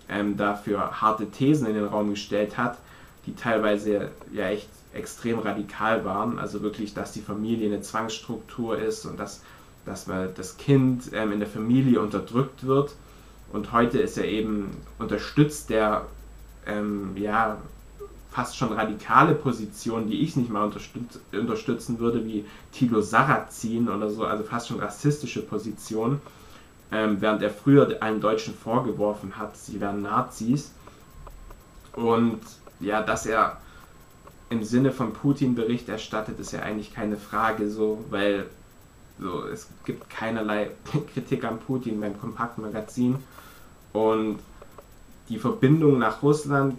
[0.09, 2.79] ähm, dafür harte Thesen in den Raum gestellt hat,
[3.27, 6.39] die teilweise ja echt extrem radikal waren.
[6.39, 9.43] Also wirklich, dass die Familie eine Zwangsstruktur ist und dass,
[9.85, 12.95] dass man das Kind ähm, in der Familie unterdrückt wird.
[13.53, 16.07] Und heute ist er eben unterstützt der
[16.67, 17.59] ähm, ja,
[18.37, 24.11] fast schon radikale Positionen, die ich nicht mal unterstütz unterstützen würde, wie Tilo Sarrazin oder
[24.11, 26.21] so, also fast schon rassistische Positionen,
[26.93, 30.71] ähm, während er früher allen Deutschen vorgeworfen hat, sie wären Nazis.
[31.95, 32.41] Und
[32.79, 33.57] ja, dass er
[34.51, 38.45] im Sinne von Putin Bericht erstattet, ist ja eigentlich keine Frage so, weil
[39.19, 40.73] so, es gibt keinerlei
[41.15, 43.17] Kritik an Putin beim Kompaktmagazin
[43.95, 44.41] und
[45.31, 46.77] die Verbindung nach Russland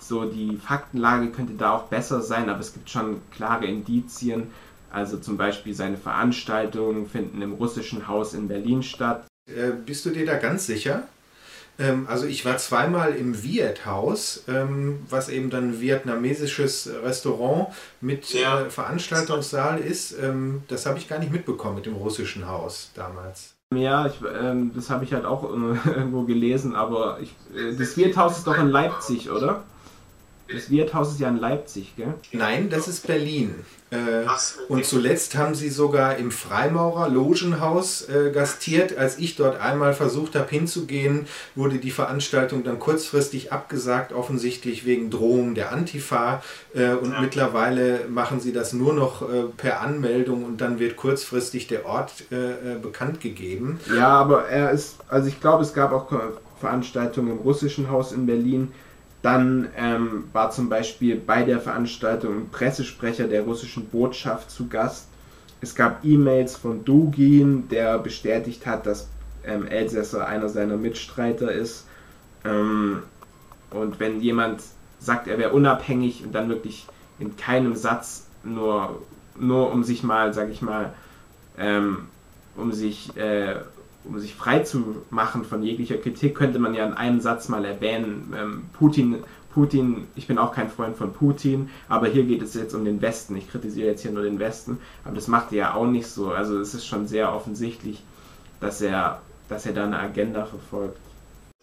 [0.00, 4.48] so die Faktenlage könnte da auch besser sein, aber es gibt schon klare Indizien.
[4.90, 9.26] Also zum Beispiel seine Veranstaltungen finden im russischen Haus in Berlin statt.
[9.46, 11.04] Äh, bist du dir da ganz sicher?
[11.78, 17.68] Ähm, also ich war zweimal im Viet-Haus, ähm, was eben dann ein vietnamesisches Restaurant
[18.00, 18.62] mit ja.
[18.62, 20.12] äh, Veranstaltungssaal ist.
[20.20, 23.54] Ähm, das habe ich gar nicht mitbekommen mit dem russischen Haus damals.
[23.72, 25.44] Ja, ich, ähm, das habe ich halt auch
[25.86, 29.62] irgendwo gelesen, aber ich, äh, das Wirthaus ist doch in Leipzig, oder?
[30.52, 32.14] Das Wirthaus ist ja in Leipzig, gell?
[32.32, 33.54] Nein, das ist Berlin.
[33.90, 34.24] Äh,
[34.68, 38.96] und zuletzt haben sie sogar im Freimaurer Logenhaus äh, gastiert.
[38.96, 41.26] Als ich dort einmal versucht habe hinzugehen,
[41.56, 46.42] wurde die Veranstaltung dann kurzfristig abgesagt, offensichtlich wegen Drohung der Antifa.
[46.72, 47.20] Äh, und ja.
[47.20, 52.12] mittlerweile machen sie das nur noch äh, per Anmeldung und dann wird kurzfristig der Ort
[52.82, 53.80] bekannt gegeben.
[53.94, 56.12] Ja, aber er ist, also ich glaube, es gab auch
[56.60, 58.72] Veranstaltungen im russischen Haus in Berlin
[59.22, 65.08] dann ähm, war zum Beispiel bei der Veranstaltung ein Pressesprecher der russischen Botschaft zu Gast.
[65.60, 69.08] Es gab E-Mails von Dugin, der bestätigt hat, dass
[69.44, 71.86] ähm, Elsässer einer seiner Mitstreiter ist.
[72.44, 73.02] Ähm,
[73.70, 74.62] und wenn jemand
[74.98, 76.86] sagt, er wäre unabhängig und dann wirklich
[77.18, 79.02] in keinem Satz nur,
[79.38, 80.94] nur um sich mal, sag ich mal,
[81.58, 82.06] ähm,
[82.56, 83.56] um sich äh,
[84.04, 87.64] um sich frei zu machen von jeglicher Kritik, könnte man ja in einem Satz mal
[87.64, 89.16] erwähnen, ähm, Putin,
[89.52, 93.02] Putin, ich bin auch kein Freund von Putin, aber hier geht es jetzt um den
[93.02, 93.36] Westen.
[93.36, 96.30] Ich kritisiere jetzt hier nur den Westen, aber das macht er ja auch nicht so.
[96.30, 98.02] Also es ist schon sehr offensichtlich,
[98.60, 101.00] dass er, dass er da eine Agenda verfolgt.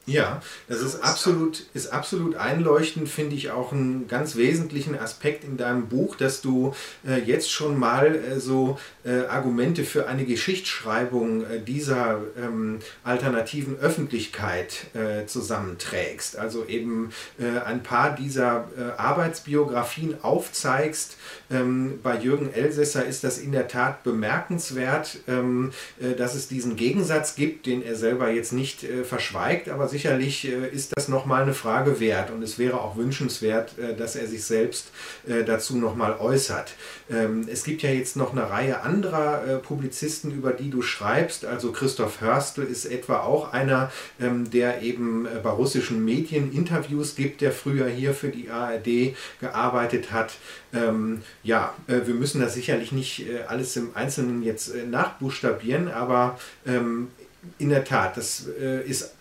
[0.09, 5.57] Ja, das ist absolut, ist absolut einleuchtend, finde ich auch einen ganz wesentlichen Aspekt in
[5.57, 6.73] deinem Buch, dass du
[7.05, 13.77] äh, jetzt schon mal äh, so äh, Argumente für eine Geschichtsschreibung äh, dieser ähm, alternativen
[13.79, 16.37] Öffentlichkeit äh, zusammenträgst.
[16.37, 21.17] Also eben äh, ein paar dieser Arbeitsbiografien aufzeigst.
[21.51, 25.71] Ähm, bei Jürgen Elsässer ist das in der Tat bemerkenswert, ähm,
[26.17, 30.67] dass es diesen Gegensatz gibt, den er selber jetzt nicht verschweigt, aber sich sicherlich äh,
[30.69, 34.43] ist das nochmal eine Frage wert und es wäre auch wünschenswert, äh, dass er sich
[34.43, 34.91] selbst
[35.27, 36.73] äh, dazu nochmal äußert.
[37.09, 41.45] Ähm, es gibt ja jetzt noch eine Reihe anderer Publizisten, über die du schreibst.
[41.45, 43.91] Also Christoph Hörstel ist etwa auch einer,
[44.21, 50.11] ähm, der eben bei russischen Medien Interviews gibt, der früher hier für die ARD gearbeitet
[50.11, 50.33] hat.
[50.73, 57.83] Ähm, ja, wir müssen das sicherlich nicht alles im Einzelnen jetzt nachbuchstabieren, aber in der
[57.85, 59.13] Tat, das ist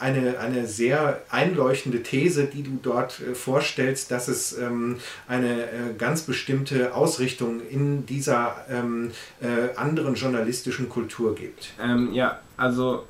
[0.00, 4.96] eine, eine sehr einleuchtende These, die du dort äh, vorstellst, dass es ähm,
[5.28, 11.72] eine äh, ganz bestimmte Ausrichtung in dieser ähm, äh, anderen journalistischen Kultur gibt.
[11.80, 13.04] Ähm, ja, also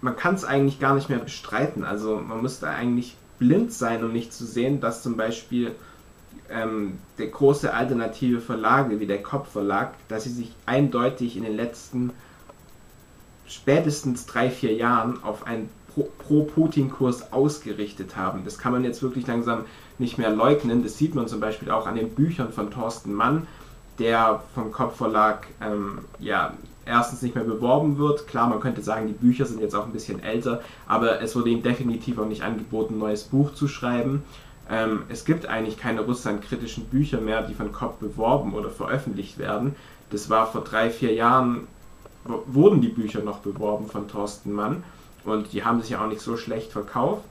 [0.00, 1.84] man kann es eigentlich gar nicht mehr bestreiten.
[1.84, 5.72] Also man müsste eigentlich blind sein, um nicht zu sehen, dass zum Beispiel
[6.50, 12.12] ähm, der große alternative Verlage wie der Kopfverlag, dass sie sich eindeutig in den letzten
[13.46, 18.44] spätestens drei, vier Jahren auf ein Pro-Putin-Kurs ausgerichtet haben.
[18.44, 19.64] Das kann man jetzt wirklich langsam
[19.98, 20.82] nicht mehr leugnen.
[20.82, 23.46] Das sieht man zum Beispiel auch an den Büchern von Thorsten Mann,
[23.98, 26.54] der vom Kopfverlag ähm, ja,
[26.86, 28.26] erstens nicht mehr beworben wird.
[28.26, 31.50] Klar, man könnte sagen, die Bücher sind jetzt auch ein bisschen älter, aber es wurde
[31.50, 34.22] ihm definitiv auch nicht angeboten, ein neues Buch zu schreiben.
[34.70, 39.74] Ähm, es gibt eigentlich keine russlandkritischen Bücher mehr, die von Kopf beworben oder veröffentlicht werden.
[40.10, 41.66] Das war vor drei, vier Jahren,
[42.24, 44.82] wurden die Bücher noch beworben von Thorsten Mann.
[45.28, 47.24] Und die haben sich ja auch nicht so schlecht verkauft.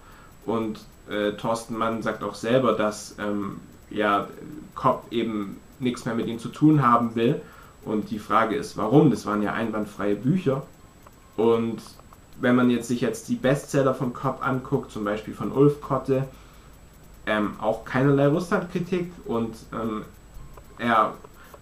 [0.45, 0.79] Und
[1.09, 4.27] äh, Thorsten Mann sagt auch selber, dass ähm, ja,
[4.75, 7.41] Kopp eben nichts mehr mit ihm zu tun haben will.
[7.83, 9.11] Und die Frage ist, warum?
[9.11, 10.63] Das waren ja einwandfreie Bücher.
[11.37, 11.81] Und
[12.39, 16.27] wenn man jetzt sich jetzt die Bestseller von Kopp anguckt, zum Beispiel von Ulf Kotte,
[17.25, 20.03] ähm, auch keinerlei Russlandkritik und ähm,
[20.77, 21.13] er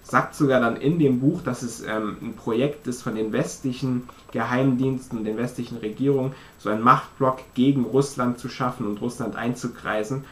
[0.07, 4.07] sagt sogar dann in dem Buch, dass es ähm, ein Projekt ist von den westlichen
[4.31, 10.23] Geheimdiensten und den westlichen Regierungen, so einen Machtblock gegen Russland zu schaffen und Russland einzukreisen.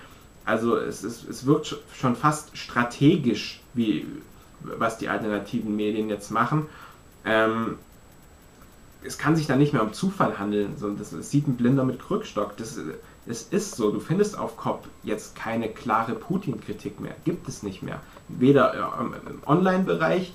[0.46, 4.06] Also es, ist, es wirkt schon fast strategisch, wie,
[4.60, 6.68] was die alternativen Medien jetzt machen.
[7.26, 7.78] Ähm,
[9.04, 11.84] es kann sich da nicht mehr um Zufall handeln, sondern das, das sieht ein Blinder
[11.84, 12.56] mit Krückstock.
[12.58, 12.80] Das,
[13.26, 17.16] es ist so, du findest auf COP jetzt keine klare Putin-Kritik mehr.
[17.24, 18.02] Gibt es nicht mehr.
[18.28, 20.34] Weder im Online-Bereich,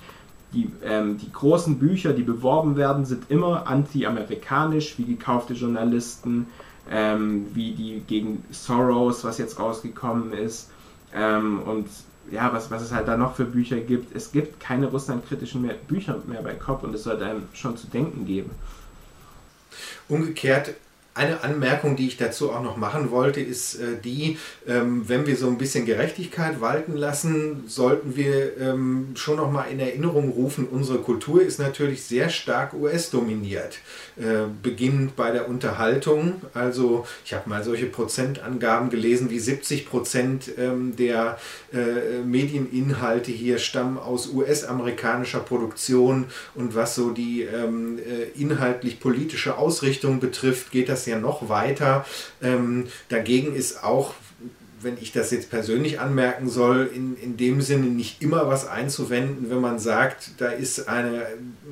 [0.53, 6.47] die, ähm, die großen Bücher, die beworben werden, sind immer anti-amerikanisch, wie gekaufte Journalisten,
[6.89, 10.71] ähm, wie die gegen Soros, was jetzt rausgekommen ist.
[11.13, 11.87] Ähm, und
[12.31, 14.15] ja, was, was es halt da noch für Bücher gibt.
[14.15, 17.87] Es gibt keine russlandkritischen mehr, Bücher mehr bei COP und es sollte einem schon zu
[17.87, 18.49] denken geben.
[20.07, 20.73] Umgekehrt
[21.15, 24.37] eine Anmerkung, die ich dazu auch noch machen wollte, ist äh, die,
[24.67, 29.63] ähm, wenn wir so ein bisschen Gerechtigkeit walten lassen, sollten wir ähm, schon noch mal
[29.63, 33.79] in Erinnerung rufen, unsere Kultur ist natürlich sehr stark US-dominiert.
[34.17, 40.51] Äh, beginnend bei der Unterhaltung, also ich habe mal solche Prozentangaben gelesen, wie 70 Prozent
[40.57, 41.39] ähm, der
[41.73, 47.47] äh, Medieninhalte hier stammen aus US-amerikanischer Produktion und was so die
[48.35, 52.05] inhaltlich-politische Ausrichtung betrifft, geht das ja noch weiter.
[52.41, 54.13] Ähm, dagegen ist auch
[54.81, 59.49] wenn ich das jetzt persönlich anmerken soll, in, in dem Sinne nicht immer was einzuwenden,
[59.49, 61.25] wenn man sagt, da ist eine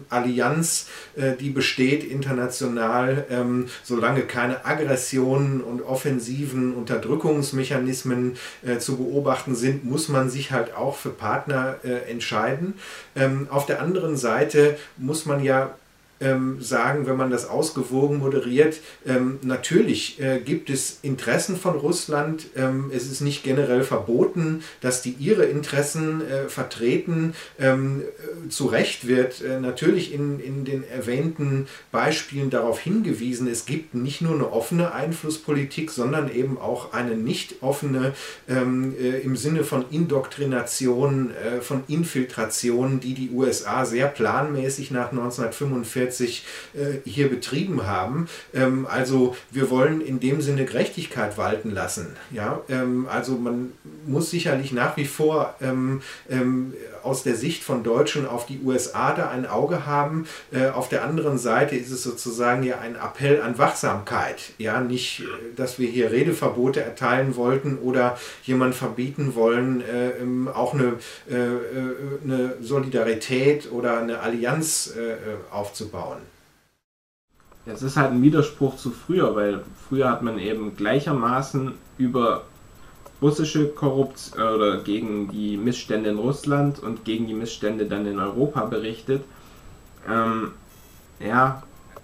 [0.09, 9.55] Allianz, äh, die besteht international, ähm, solange keine Aggressionen und offensiven Unterdrückungsmechanismen äh, zu beobachten
[9.55, 12.73] sind, muss man sich halt auch für Partner äh, entscheiden.
[13.15, 15.75] Ähm, auf der anderen Seite muss man ja
[16.19, 22.47] ähm, sagen, wenn man das ausgewogen moderiert, ähm, natürlich äh, gibt es Interessen von Russland.
[22.55, 27.33] Ähm, es ist nicht generell verboten, dass die ihre Interessen äh, vertreten.
[27.59, 33.65] Ähm, äh, zu Recht wird äh, natürlich in, in den erwähnten Beispielen darauf hingewiesen, es
[33.65, 38.13] gibt nicht nur eine offene Einflusspolitik, sondern eben auch eine nicht offene
[38.49, 45.11] ähm, äh, im Sinne von Indoktrination, äh, von Infiltration, die die USA sehr planmäßig nach
[45.11, 48.27] 1945 1945 äh, hier betrieben haben.
[48.53, 52.15] Ähm, also wir wollen in dem Sinne Gerechtigkeit walten lassen.
[52.31, 52.61] Ja?
[52.69, 53.71] Ähm, also man
[54.07, 56.73] muss sicherlich nach wie vor ähm, ähm
[57.07, 60.27] aus der Sicht von Deutschen auf die USA da ein Auge haben.
[60.51, 64.51] Äh, auf der anderen Seite ist es sozusagen ja ein Appell an Wachsamkeit.
[64.57, 70.49] Ja, nicht, äh, dass wir hier Redeverbote erteilen wollten oder jemand verbieten wollen, äh, ähm,
[70.49, 70.93] auch eine,
[71.29, 71.59] äh, äh,
[72.23, 76.17] eine Solidarität oder eine Allianz äh, aufzubauen.
[77.65, 82.45] Es ist halt ein Widerspruch zu früher, weil früher hat man eben gleichermaßen über
[83.21, 88.19] russische Korruption äh, oder gegen die Missstände in Russland und gegen die Missstände dann in
[88.19, 89.23] Europa berichtet.
[90.09, 90.51] Ähm,
[91.19, 91.63] ja,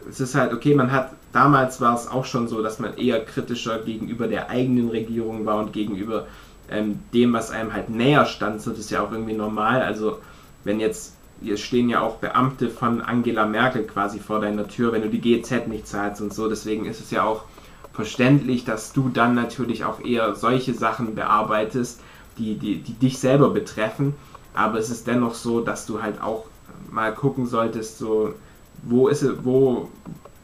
[0.09, 3.23] es ist halt okay, man hat damals war es auch schon so, dass man eher
[3.23, 6.27] kritischer gegenüber der eigenen Regierung war und gegenüber
[6.69, 8.61] ähm, dem, was einem halt näher stand.
[8.61, 9.81] So, das ist ja auch irgendwie normal.
[9.81, 10.19] Also
[10.63, 15.01] wenn jetzt hier stehen ja auch Beamte von Angela Merkel quasi vor deiner Tür, wenn
[15.01, 16.47] du die GZ nicht zahlst und so.
[16.47, 17.43] Deswegen ist es ja auch
[17.93, 22.01] verständlich, dass du dann natürlich auch eher solche Sachen bearbeitest,
[22.37, 24.15] die, die, die dich selber betreffen.
[24.53, 26.45] Aber es ist dennoch so, dass du halt auch
[26.91, 28.33] mal gucken solltest, so,
[28.83, 29.89] wo ist wo,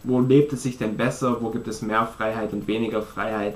[0.04, 3.56] wo lebt es sich denn besser, wo gibt es mehr Freiheit und weniger Freiheit.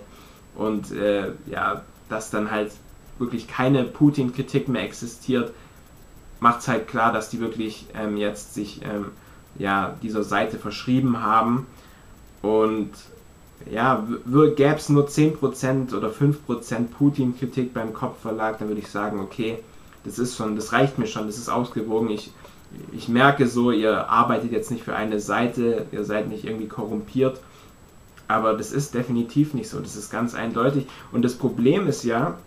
[0.55, 2.71] Und äh, ja, dass dann halt
[3.19, 5.51] wirklich keine Putin-Kritik mehr existiert,
[6.39, 9.07] macht es halt klar, dass die wirklich ähm, jetzt sich ähm,
[9.57, 11.67] ja, dieser Seite verschrieben haben.
[12.41, 12.89] Und
[13.71, 16.37] ja, gäbe es nur 10% oder 5%
[16.97, 19.59] Putin-Kritik beim Kopfverlag, dann würde ich sagen, okay,
[20.03, 22.09] das ist schon, das reicht mir schon, das ist ausgewogen.
[22.09, 22.31] Ich,
[22.91, 27.39] ich merke so, ihr arbeitet jetzt nicht für eine Seite, ihr seid nicht irgendwie korrumpiert,
[28.27, 30.87] aber das ist definitiv nicht so, das ist ganz eindeutig.
[31.11, 32.37] Und das Problem ist ja,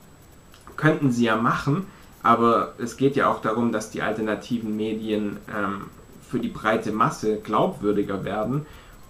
[0.76, 1.86] könnten sie ja machen,
[2.22, 5.86] aber es geht ja auch darum, dass die alternativen Medien ähm,
[6.28, 8.66] für die breite Masse glaubwürdiger werden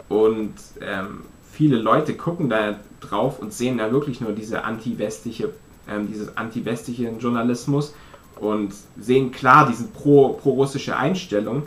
[0.08, 1.22] und ähm,
[1.56, 5.54] viele Leute gucken da drauf und sehen da wirklich nur diese anti-westliche,
[5.88, 7.94] ähm, dieses anti-westlichen Journalismus
[8.38, 11.66] und sehen klar diesen pro, pro-russische Einstellung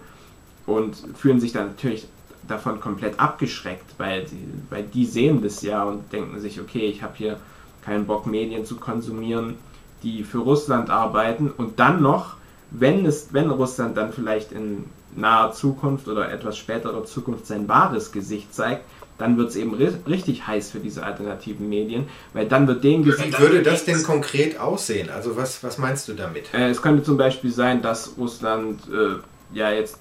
[0.68, 2.08] und fühlen sich dann natürlich
[2.48, 7.02] davon komplett abgeschreckt, weil die, weil die sehen das ja und denken sich, okay, ich
[7.02, 7.40] habe hier
[7.84, 9.56] keinen Bock, Medien zu konsumieren,
[10.04, 12.36] die für Russland arbeiten und dann noch,
[12.70, 14.86] wenn es, wenn Russland dann vielleicht in
[15.16, 18.84] naher Zukunft oder etwas späterer Zukunft sein wahres Gesicht zeigt,
[19.20, 23.38] dann wird es eben richtig heiß für diese alternativen Medien, weil dann wird denen gesagt...
[23.38, 25.09] Wie würde das denn konkret aussehen?
[25.09, 26.53] Also was, was meinst du damit?
[26.53, 29.99] Äh, es könnte zum Beispiel sein, dass Russland äh, ja jetzt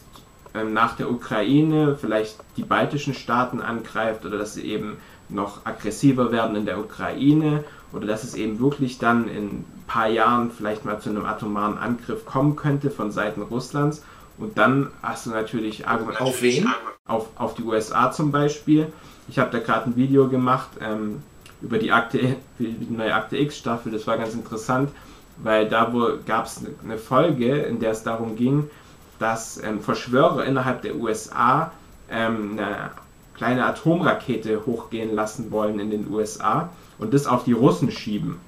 [0.55, 4.99] äh, nach der Ukraine vielleicht die baltischen Staaten angreift oder dass sie eben
[5.29, 10.09] noch aggressiver werden in der Ukraine oder dass es eben wirklich dann in ein paar
[10.09, 14.05] Jahren vielleicht mal zu einem atomaren Angriff kommen könnte von Seiten Russlands.
[14.39, 16.21] Und dann hast du natürlich Argumente.
[16.21, 16.69] Auf wen?
[17.07, 18.93] Auf, auf die USA zum Beispiel.
[19.29, 21.23] Ich habe da gerade ein Video gemacht ähm,
[21.61, 23.93] über die, Akte, die neue Akte X-Staffel.
[23.93, 24.91] Das war ganz interessant,
[25.39, 25.93] weil da
[26.27, 28.71] gab es eine Folge, in der es darum ging,
[29.19, 31.73] dass ähm, Verschwörer innerhalb der USA
[32.11, 32.91] ähm, eine
[33.35, 38.41] kleine Atomrakete hochgehen lassen wollen in den USA und das auf die Russen schieben.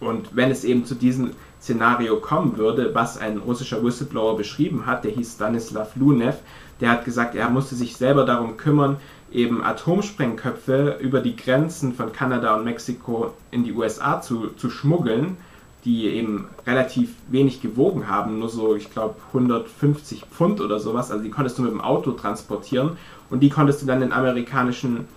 [0.00, 1.30] Und wenn es eben zu diesem
[1.60, 6.38] Szenario kommen würde, was ein russischer Whistleblower beschrieben hat, der hieß Stanislav Lunev,
[6.80, 8.96] der hat gesagt, er musste sich selber darum kümmern,
[9.34, 15.36] eben Atomsprengköpfe über die Grenzen von Kanada und Mexiko in die USA zu, zu schmuggeln,
[15.84, 21.10] die eben relativ wenig gewogen haben, nur so, ich glaube, 150 Pfund oder sowas.
[21.10, 22.96] Also die konntest du mit dem Auto transportieren
[23.30, 25.08] und die konntest du dann in amerikanischen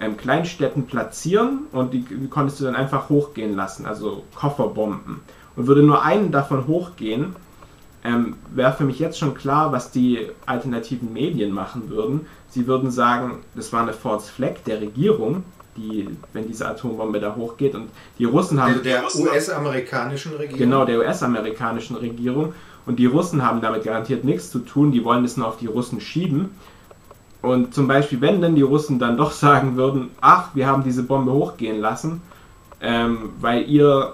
[0.00, 5.20] ähm, Kleinstädten platzieren und die, die konntest du dann einfach hochgehen lassen, also Kofferbomben.
[5.56, 7.36] Und würde nur einen davon hochgehen,
[8.02, 12.26] ähm, wäre für mich jetzt schon klar, was die alternativen Medien machen würden.
[12.54, 15.42] Sie würden sagen, das war eine False Flag der Regierung,
[15.76, 17.74] die, wenn diese Atombombe da hochgeht.
[17.74, 18.80] Und die Russen haben.
[18.84, 20.58] Der, der US-amerikanischen Regierung.
[20.58, 22.54] Genau, der US-amerikanischen Regierung.
[22.86, 25.66] Und die Russen haben damit garantiert nichts zu tun, die wollen es nur auf die
[25.66, 26.50] Russen schieben.
[27.42, 31.02] Und zum Beispiel, wenn dann die Russen dann doch sagen würden, ach, wir haben diese
[31.02, 32.22] Bombe hochgehen lassen,
[32.80, 34.12] ähm, weil ihr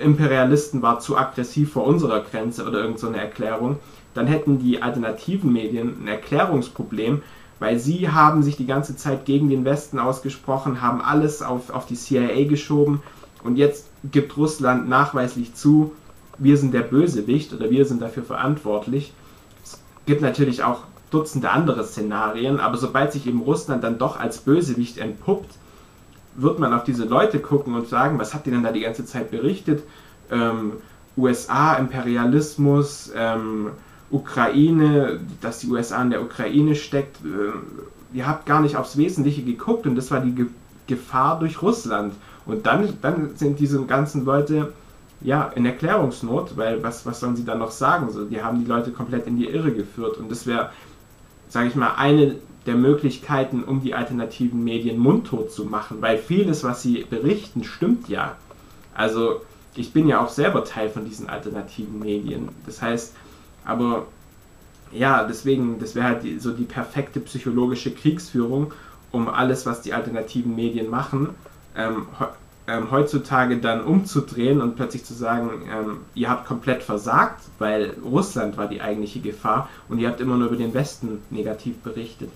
[0.00, 3.80] Imperialisten war zu aggressiv vor unserer Grenze oder irgendeine so Erklärung,
[4.14, 7.22] dann hätten die alternativen Medien ein Erklärungsproblem,
[7.58, 11.86] weil sie haben sich die ganze Zeit gegen den Westen ausgesprochen, haben alles auf, auf
[11.86, 13.02] die CIA geschoben
[13.42, 15.92] und jetzt gibt Russland nachweislich zu,
[16.38, 19.12] wir sind der Bösewicht oder wir sind dafür verantwortlich.
[19.62, 24.38] Es gibt natürlich auch Dutzende andere Szenarien, aber sobald sich eben Russland dann doch als
[24.38, 25.54] Bösewicht entpuppt,
[26.34, 29.04] wird man auf diese Leute gucken und sagen, was habt ihr denn da die ganze
[29.04, 29.84] Zeit berichtet?
[30.30, 30.72] Ähm,
[31.16, 33.70] USA, Imperialismus, ähm,
[34.10, 37.18] Ukraine, dass die USA in der Ukraine steckt.
[37.24, 40.46] Äh, ihr habt gar nicht aufs Wesentliche geguckt und das war die Ge
[40.86, 42.12] Gefahr durch Russland.
[42.44, 44.74] Und dann, dann sind diese ganzen Leute
[45.22, 48.10] ja in Erklärungsnot, weil was, was sollen sie dann noch sagen?
[48.10, 50.70] So, die haben die Leute komplett in die Irre geführt und das wäre,
[51.48, 52.36] sage ich mal, eine
[52.66, 58.08] der Möglichkeiten, um die alternativen Medien mundtot zu machen, weil vieles, was sie berichten, stimmt
[58.08, 58.36] ja.
[58.94, 59.40] Also
[59.74, 62.48] ich bin ja auch selber Teil von diesen alternativen Medien.
[62.64, 63.14] Das heißt,
[63.64, 64.06] aber
[64.92, 68.72] ja, deswegen, das wäre halt die, so die perfekte psychologische Kriegsführung,
[69.10, 71.30] um alles, was die alternativen Medien machen,
[71.76, 72.06] ähm,
[72.66, 78.56] ähm, heutzutage dann umzudrehen und plötzlich zu sagen, ähm, ihr habt komplett versagt, weil Russland
[78.56, 82.30] war die eigentliche Gefahr und ihr habt immer nur über den Westen negativ berichtet.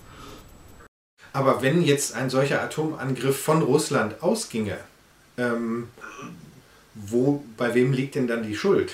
[1.33, 4.77] Aber wenn jetzt ein solcher Atomangriff von Russland ausginge,
[5.37, 5.87] ähm,
[6.93, 8.93] wo, bei wem liegt denn dann die Schuld?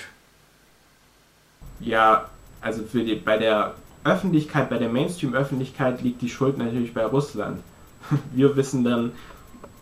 [1.80, 2.26] Ja,
[2.60, 3.74] also für die, bei der
[4.04, 7.60] Öffentlichkeit, bei der Mainstream-Öffentlichkeit liegt die Schuld natürlich bei Russland.
[8.32, 9.12] Wir wissen dann,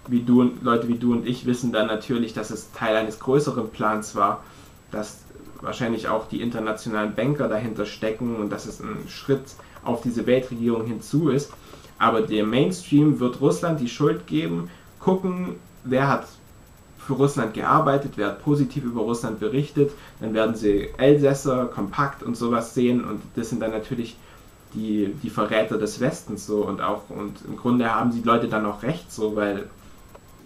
[0.09, 3.71] wie du Leute wie du und ich wissen dann natürlich, dass es Teil eines größeren
[3.71, 4.45] Plans war,
[4.91, 5.19] dass
[5.61, 9.43] wahrscheinlich auch die internationalen Banker dahinter stecken und dass es ein Schritt
[9.83, 11.53] auf diese Weltregierung hinzu ist.
[11.99, 14.69] Aber der Mainstream wird Russland die Schuld geben,
[15.01, 16.27] gucken, wer hat
[17.07, 22.37] für Russland gearbeitet, wer hat positiv über Russland berichtet, dann werden sie Elsässer, Kompakt und
[22.37, 24.17] sowas sehen und das sind dann natürlich
[24.75, 28.67] die, die Verräter des Westens so und auch und im Grunde haben die Leute dann
[28.67, 29.69] auch recht so, weil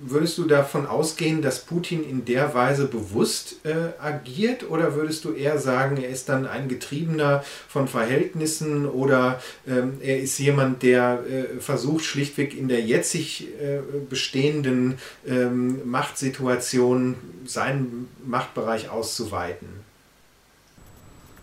[0.00, 5.32] würdest du davon ausgehen, dass Putin in der Weise bewusst äh, agiert oder würdest du
[5.32, 11.24] eher sagen, er ist dann ein Getriebener von Verhältnissen oder ähm, er ist jemand, der
[11.28, 19.68] äh, versucht schlichtweg in der jetzig äh, bestehenden ähm, Machtsituation seinen Machtbereich auszuweiten?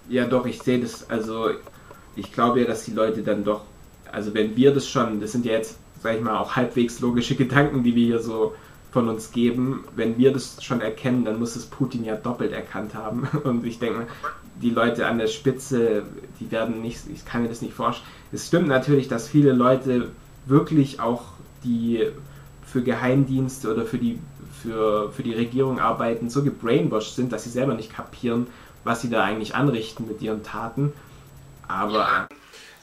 [0.08, 1.50] Ja, doch, ich sehe das, also
[2.16, 3.64] ich glaube ja, dass die Leute dann doch,
[4.12, 7.36] also wenn wir das schon, das sind ja jetzt sag ich mal, auch halbwegs logische
[7.36, 8.54] Gedanken, die wir hier so
[8.92, 9.86] von uns geben.
[9.96, 13.28] Wenn wir das schon erkennen, dann muss es Putin ja doppelt erkannt haben.
[13.44, 14.06] Und ich denke,
[14.62, 16.04] die Leute an der Spitze,
[16.40, 18.08] die werden nicht, ich kann mir das nicht vorstellen.
[18.32, 20.12] Es stimmt natürlich, dass viele Leute
[20.46, 21.24] wirklich auch
[21.64, 22.06] die
[22.64, 24.20] für Geheimdienste oder für die,
[24.62, 28.46] für, für die Regierung arbeiten, so gebrainwashed sind, dass sie selber nicht kapieren,
[28.84, 30.94] was sie da eigentlich anrichten mit ihren Taten.
[31.68, 32.28] Aber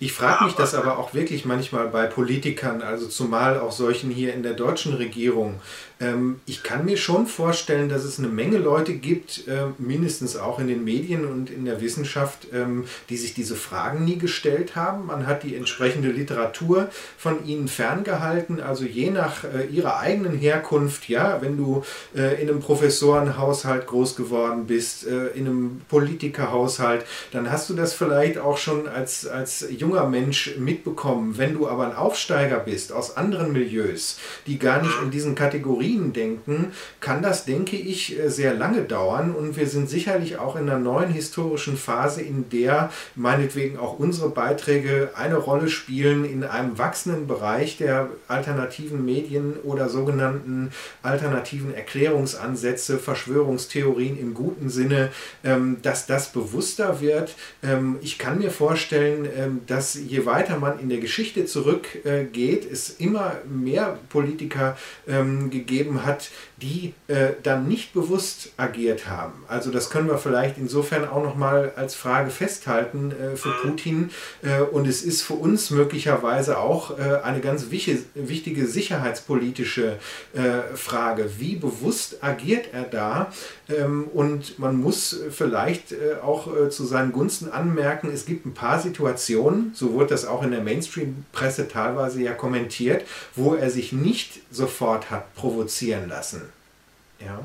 [0.03, 4.35] ich frage mich das aber auch wirklich manchmal bei Politikern, also zumal auch solchen hier
[4.35, 5.61] in der deutschen Regierung.
[6.03, 10.59] Ähm, ich kann mir schon vorstellen, dass es eine Menge Leute gibt, äh, mindestens auch
[10.59, 15.07] in den Medien und in der Wissenschaft, ähm, die sich diese Fragen nie gestellt haben.
[15.07, 18.61] Man hat die entsprechende Literatur von ihnen ferngehalten.
[18.61, 21.85] Also je nach äh, ihrer eigenen Herkunft, ja, wenn du
[22.17, 28.39] äh, in einem Professorenhaushalt groß geworden bist, in einem Politikerhaushalt, dann hast du das vielleicht
[28.39, 31.39] auch schon als, als junger Mensch mitbekommen.
[31.39, 35.92] Wenn du aber ein Aufsteiger bist aus anderen Milieus, die gar nicht in diesen Kategorien
[35.93, 40.57] Kategorien denken, kann das, denke ich, äh, sehr lange dauern und wir sind sicherlich auch
[40.57, 46.45] in einer neuen historischen Phase, in der meinetwegen auch unsere Beiträge eine Rolle spielen in
[46.45, 50.71] einem wachsenden Bereich der alternativen Medien oder sogenannten
[51.03, 55.11] alternativen Erklärungsansätze, Verschwörungstheorien im guten Sinne,
[55.45, 57.35] ähm, dass das bewusster wird.
[57.63, 62.91] Ähm, ich kann mir vorstellen, ähm, dass je weiter man in der Geschichte zurückgeht, es
[62.91, 64.77] immer mehr Politiker
[65.51, 66.31] gegeben gegeben hat,
[66.63, 69.45] die äh, dann nicht bewusst agiert haben.
[69.49, 73.63] Also das können wir vielleicht insofern auch nochmal als Frage festhalten äh, für mhm.
[73.63, 74.11] Putin.
[74.43, 79.99] Äh, und es ist für uns möglicherweise auch äh, eine ganz wichtige, wichtige sicherheitspolitische
[80.35, 81.31] äh, Frage.
[81.39, 83.33] Wie bewusst agiert er da?
[83.69, 88.79] Ähm, und man muss vielleicht äh, auch zu seinen Gunsten anmerken, es gibt ein paar
[88.81, 93.05] Situationen, Situation, so wurde das auch in der Mainstream-Presse teilweise ja kommentiert,
[93.35, 96.52] wo er sich nicht sofort hat provozieren lassen.
[97.25, 97.41] Ja.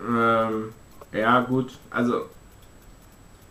[0.00, 0.72] Ähm,
[1.12, 1.78] ja, gut.
[1.90, 2.26] Also,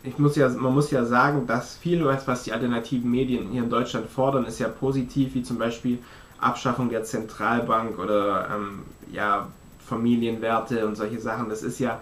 [0.04, 3.70] ich muss ja, man muss ja sagen, dass viel, was die alternativen Medien hier in
[3.70, 6.00] Deutschland fordern, ist ja positiv, wie zum Beispiel
[6.40, 9.48] Abschaffung der Zentralbank oder ähm, ja,
[9.80, 11.50] Familienwerte und solche Sachen.
[11.50, 12.00] Das ist ja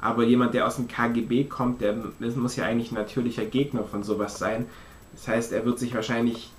[0.00, 4.02] aber jemand, der aus dem KGB kommt, der muss ja eigentlich ein natürlicher Gegner von
[4.02, 4.66] sowas sein.
[5.12, 6.50] Das heißt, er wird sich wahrscheinlich,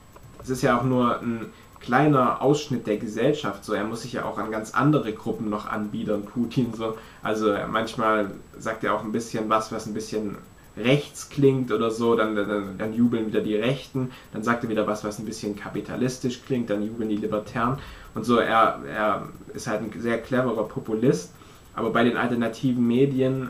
[0.41, 1.45] es ist ja auch nur ein
[1.79, 5.67] kleiner Ausschnitt der Gesellschaft, so er muss sich ja auch an ganz andere Gruppen noch
[5.67, 6.97] anbiedern, Putin so.
[7.23, 10.37] Also manchmal sagt er auch ein bisschen was, was ein bisschen
[10.77, 14.85] rechts klingt oder so, dann, dann, dann, jubeln wieder die Rechten, dann sagt er wieder
[14.85, 17.77] was, was ein bisschen kapitalistisch klingt, dann jubeln die Libertären
[18.13, 18.37] und so.
[18.37, 21.33] Er, er ist halt ein sehr cleverer Populist,
[21.73, 23.49] aber bei den alternativen Medien,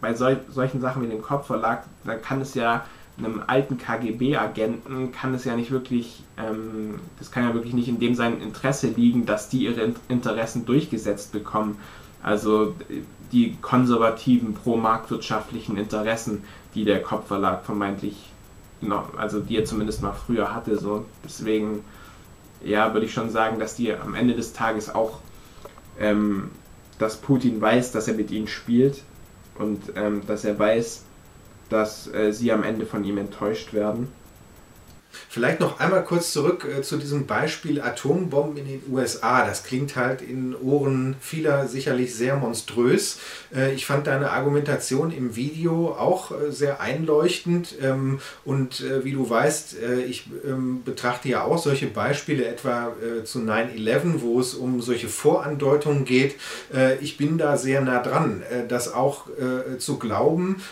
[0.00, 2.84] bei sol solchen Sachen wie dem Kopfverlag, da kann es ja
[3.16, 8.00] einem alten KGB-Agenten kann es ja nicht wirklich, ähm, das kann ja wirklich nicht in
[8.00, 11.78] dem sein Interesse liegen, dass die ihre Interessen durchgesetzt bekommen.
[12.22, 12.74] Also
[13.32, 16.42] die konservativen pro-marktwirtschaftlichen Interessen,
[16.74, 18.16] die der Kopfverlag vermeintlich
[18.80, 20.78] noch, also die er zumindest mal früher hatte.
[20.78, 21.04] So.
[21.24, 21.84] Deswegen,
[22.64, 25.20] ja, würde ich schon sagen, dass die am Ende des Tages auch,
[26.00, 26.50] ähm,
[26.98, 29.02] dass Putin weiß, dass er mit ihnen spielt
[29.58, 31.04] und ähm, dass er weiß,
[31.68, 34.08] dass äh, sie am Ende von ihm enttäuscht werden.
[35.28, 39.44] Vielleicht noch einmal kurz zurück äh, zu diesem Beispiel Atombomben in den USA.
[39.46, 43.18] Das klingt halt in Ohren vieler sicherlich sehr monströs.
[43.54, 47.74] Äh, ich fand deine Argumentation im Video auch äh, sehr einleuchtend.
[47.82, 49.76] Ähm, und wie du weißt,
[50.08, 52.92] ich ähm, betrachte ja auch solche Beispiele etwa
[53.24, 56.36] zu 9-11, wo es um solche Vorandeutungen geht.
[57.00, 59.26] ich bin da sehr nah dran, das auch
[59.78, 60.62] zu glauben.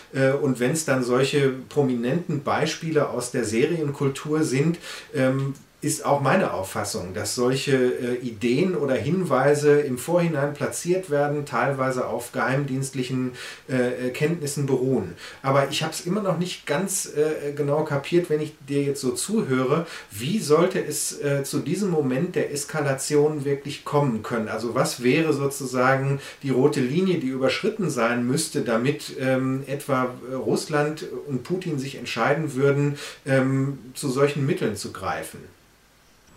[0.41, 4.79] und wenn es dann solche prominenten Beispiele aus der Serienkultur sind,
[5.13, 5.53] ähm,
[5.83, 12.07] ist auch meine Auffassung, dass solche äh, Ideen oder Hinweise im Vorhinein platziert werden, teilweise
[12.07, 13.33] auf geheimdienstlichen
[13.67, 15.15] äh, Kenntnissen beruhen.
[15.41, 19.01] Aber ich habe es immer noch nicht ganz äh, genau kapiert, wenn ich dir jetzt
[19.01, 24.47] so zuhöre, wie sollte es äh, zu diesem Moment der Eskalation wirklich kommen können?
[24.47, 31.05] Also was wäre sozusagen die rote Linie, die überschritten sein müsste, damit ähm, etwa Russland
[31.27, 35.52] und Putin sich entscheiden würden, ähm, zu solchen Mitteln zu greifen?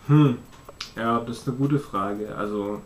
[0.07, 0.37] Hm,
[0.95, 2.33] ja, das ist eine gute Frage.
[2.35, 2.81] Also,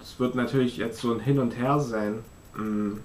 [0.00, 2.22] es wird natürlich jetzt so ein Hin und Her sein.
[2.54, 3.00] Hm.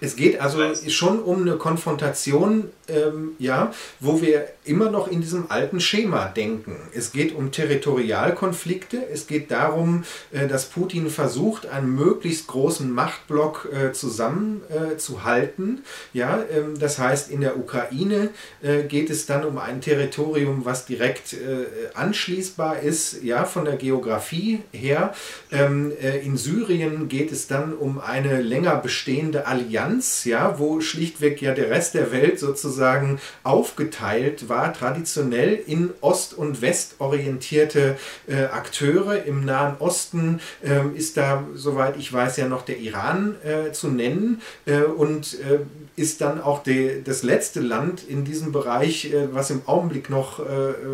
[0.00, 5.50] Es geht also schon um eine Konfrontation ähm, ja, wo wir immer noch in diesem
[5.50, 6.76] alten Schema denken.
[6.94, 13.68] Es geht um Territorialkonflikte, es geht darum, äh, dass Putin versucht, einen möglichst großen Machtblock
[13.72, 15.78] äh, zusammenzuhalten.
[16.14, 18.30] Äh, ja, ähm, das heißt, in der Ukraine
[18.62, 23.76] äh, geht es dann um ein Territorium, was direkt äh, anschließbar ist, ja, von der
[23.76, 25.14] Geografie her.
[25.50, 29.85] Ähm, äh, in Syrien geht es dann um eine länger bestehende Allianz,
[30.24, 36.34] ja, wo schlichtweg ja der Rest der Welt sozusagen sozusagen aufgeteilt war, traditionell in Ost-
[36.34, 39.24] und West-orientierte äh, Akteure.
[39.24, 43.88] Im Nahen Osten äh, ist da, soweit ich weiß, ja noch der Iran äh, zu
[43.88, 45.60] nennen äh, und äh,
[45.96, 50.40] ist dann auch de, das letzte Land in diesem Bereich, äh, was im Augenblick noch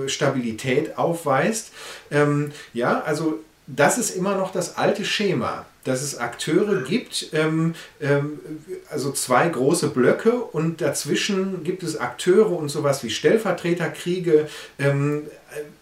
[0.07, 1.73] Stabilität aufweist.
[2.11, 7.75] Ähm, ja, also das ist immer noch das alte Schema dass es Akteure gibt, ähm,
[8.01, 8.41] ähm,
[8.91, 15.23] also zwei große Blöcke und dazwischen gibt es Akteure und sowas wie Stellvertreterkriege, ähm,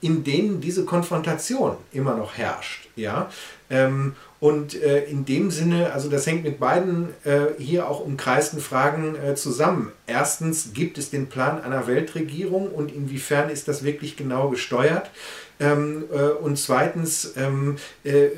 [0.01, 2.89] in denen diese Konfrontation immer noch herrscht.
[2.97, 3.31] Ja?
[3.69, 8.59] Ähm, und äh, in dem Sinne, also das hängt mit beiden äh, hier auch umkreisten
[8.59, 9.93] Fragen äh, zusammen.
[10.07, 15.11] Erstens, gibt es den Plan einer Weltregierung und inwiefern ist das wirklich genau gesteuert?
[15.61, 18.29] Ähm, äh, und zweitens, ähm, äh,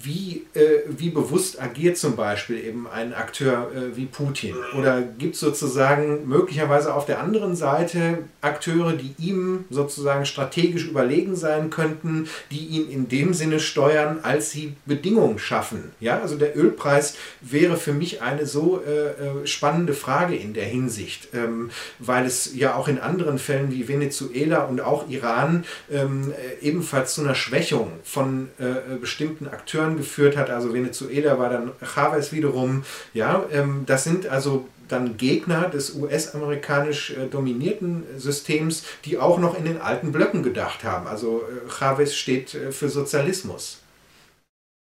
[0.00, 4.54] wie, äh, wie bewusst agiert zum Beispiel eben ein Akteur äh, wie Putin?
[4.78, 11.34] Oder gibt es sozusagen möglicherweise auf der anderen Seite Akteure, die ihm sozusagen strategisch überlegen
[11.34, 15.90] sein könnten, die ihn in dem Sinne steuern, als sie Bedingungen schaffen?
[15.98, 20.64] Ja, also der Ölpreis wäre für mich eine so äh, äh, spannende Frage in der
[20.64, 26.32] Hinsicht, ähm, weil es ja auch in anderen Fällen wie Venezuela und auch Iran ähm,
[26.68, 30.50] ebenfalls zu einer Schwächung von äh, bestimmten Akteuren geführt hat.
[30.50, 32.84] Also Venezuela war dann Chavez wiederum.
[33.14, 39.56] Ja, ähm, das sind also dann Gegner des US-amerikanisch äh, dominierten Systems, die auch noch
[39.56, 41.06] in den alten Blöcken gedacht haben.
[41.06, 43.80] Also äh, Chavez steht äh, für Sozialismus.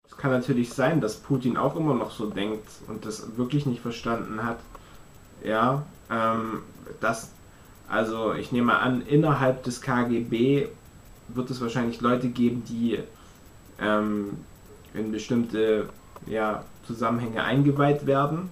[0.08, 3.80] Es kann natürlich sein, dass Putin auch immer noch so denkt und das wirklich nicht
[3.80, 4.58] verstanden hat.
[5.42, 6.62] Ja, ähm,
[7.00, 7.30] das,
[7.88, 10.68] also ich nehme an, innerhalb des KGB
[11.34, 12.98] wird es wahrscheinlich Leute geben, die
[13.80, 14.30] ähm,
[14.94, 15.88] in bestimmte
[16.26, 18.50] ja, Zusammenhänge eingeweiht werden.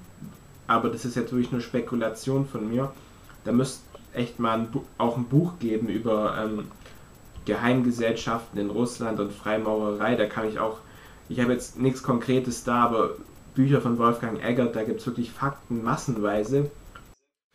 [0.66, 2.92] Aber das ist jetzt wirklich nur Spekulation von mir.
[3.44, 3.80] Da müsste
[4.12, 4.68] echt mal ein
[4.98, 6.66] auch ein Buch geben über ähm,
[7.44, 10.16] Geheimgesellschaften in Russland und Freimaurerei.
[10.16, 10.78] Da kann ich auch,
[11.28, 13.10] ich habe jetzt nichts Konkretes da, aber
[13.54, 16.70] Bücher von Wolfgang Eggert, da gibt es wirklich Fakten massenweise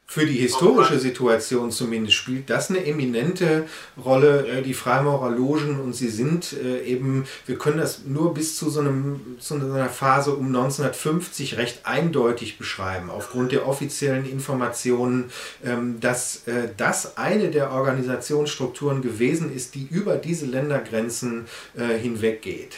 [0.05, 3.65] für die historische Situation zumindest spielt das eine eminente
[4.03, 5.80] Rolle, äh, die Freimaurerlogen.
[5.80, 9.89] Und sie sind äh, eben, wir können das nur bis zu so, einem, zu einer
[9.89, 15.31] Phase um 1950 recht eindeutig beschreiben, aufgrund der offiziellen Informationen,
[15.65, 22.75] ähm, dass äh, das eine der Organisationsstrukturen gewesen ist, die über diese Ländergrenzen hinweggeht.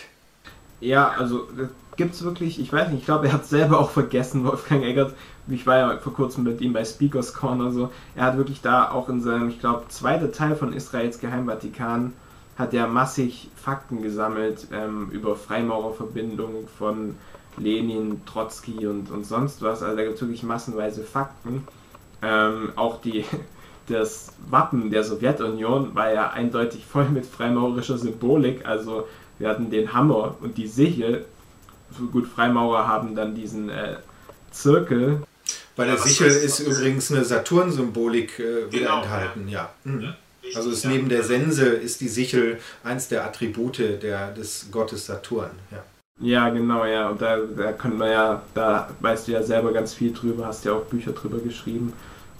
[0.79, 1.47] Ja, also
[1.97, 5.13] gibt es wirklich, ich weiß nicht, ich glaube, er hat selber auch vergessen, Wolfgang Eggert,
[5.47, 8.91] ich war ja vor kurzem mit ihm bei Speakers Corner so, er hat wirklich da
[8.91, 12.13] auch in seinem, ich glaube, zweiter Teil von Israels Geheimvatikan
[12.57, 17.15] hat er massig Fakten gesammelt ähm, über Freimaurerverbindungen von
[17.57, 19.83] Lenin, Trotzki und, und sonst was.
[19.83, 21.67] Also da gibt es wirklich massenweise Fakten.
[22.21, 23.25] Ähm, auch die,
[23.87, 28.65] das Wappen der Sowjetunion war ja eindeutig voll mit freimaurerischer Symbolik.
[28.65, 29.07] Also
[29.37, 31.25] wir hatten den Hammer und die Sichel.
[32.11, 33.97] Gut, Freimaurer haben dann diesen äh,
[34.51, 35.21] Zirkel,
[35.75, 39.69] bei der Sichel ist übrigens eine Saturn-Symbolik äh, wieder genau, enthalten, ja.
[39.83, 40.13] Mhm.
[40.53, 45.51] Also ist neben der Sense ist die Sichel eins der Attribute der, des Gottes Saturn,
[45.71, 45.83] ja.
[46.21, 47.09] Ja, genau, ja.
[47.09, 50.63] Und da, da können wir ja, da weißt du ja selber ganz viel drüber, hast
[50.63, 51.91] ja auch Bücher drüber geschrieben.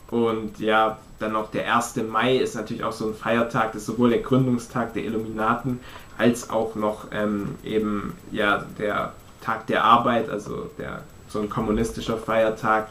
[0.10, 1.96] Und ja, dann noch der 1.
[2.08, 5.80] Mai ist natürlich auch so ein Feiertag, das ist sowohl der Gründungstag der Illuminaten
[6.18, 12.18] als auch noch ähm, eben ja der Tag der Arbeit, also der so ein kommunistischer
[12.18, 12.88] Feiertag.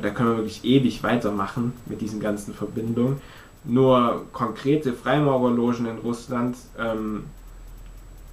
[0.00, 3.20] Da können wir wirklich ewig weitermachen mit diesen ganzen Verbindungen.
[3.64, 7.24] Nur konkrete Freimaurerlogen in Russland, ähm,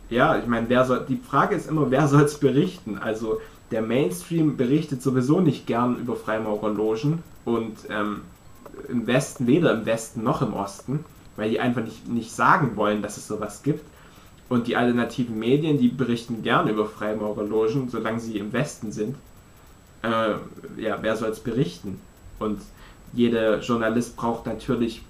[0.09, 2.97] ja, ich meine, wer soll, die Frage ist immer, wer soll es berichten?
[2.97, 3.39] Also
[3.71, 8.21] der Mainstream berichtet sowieso nicht gern über Freimaurerlogen und ähm,
[8.87, 11.05] im Westen, weder im Westen noch im Osten,
[11.35, 13.83] weil die einfach nicht, nicht sagen wollen, dass es sowas gibt.
[14.47, 19.15] Und die alternativen Medien, die berichten gern über Freimaurerlogen, solange sie im Westen sind
[20.03, 21.99] äh, ja, wer soll es berichten?
[22.39, 22.61] Und
[23.13, 25.03] jeder Journalist braucht natürlich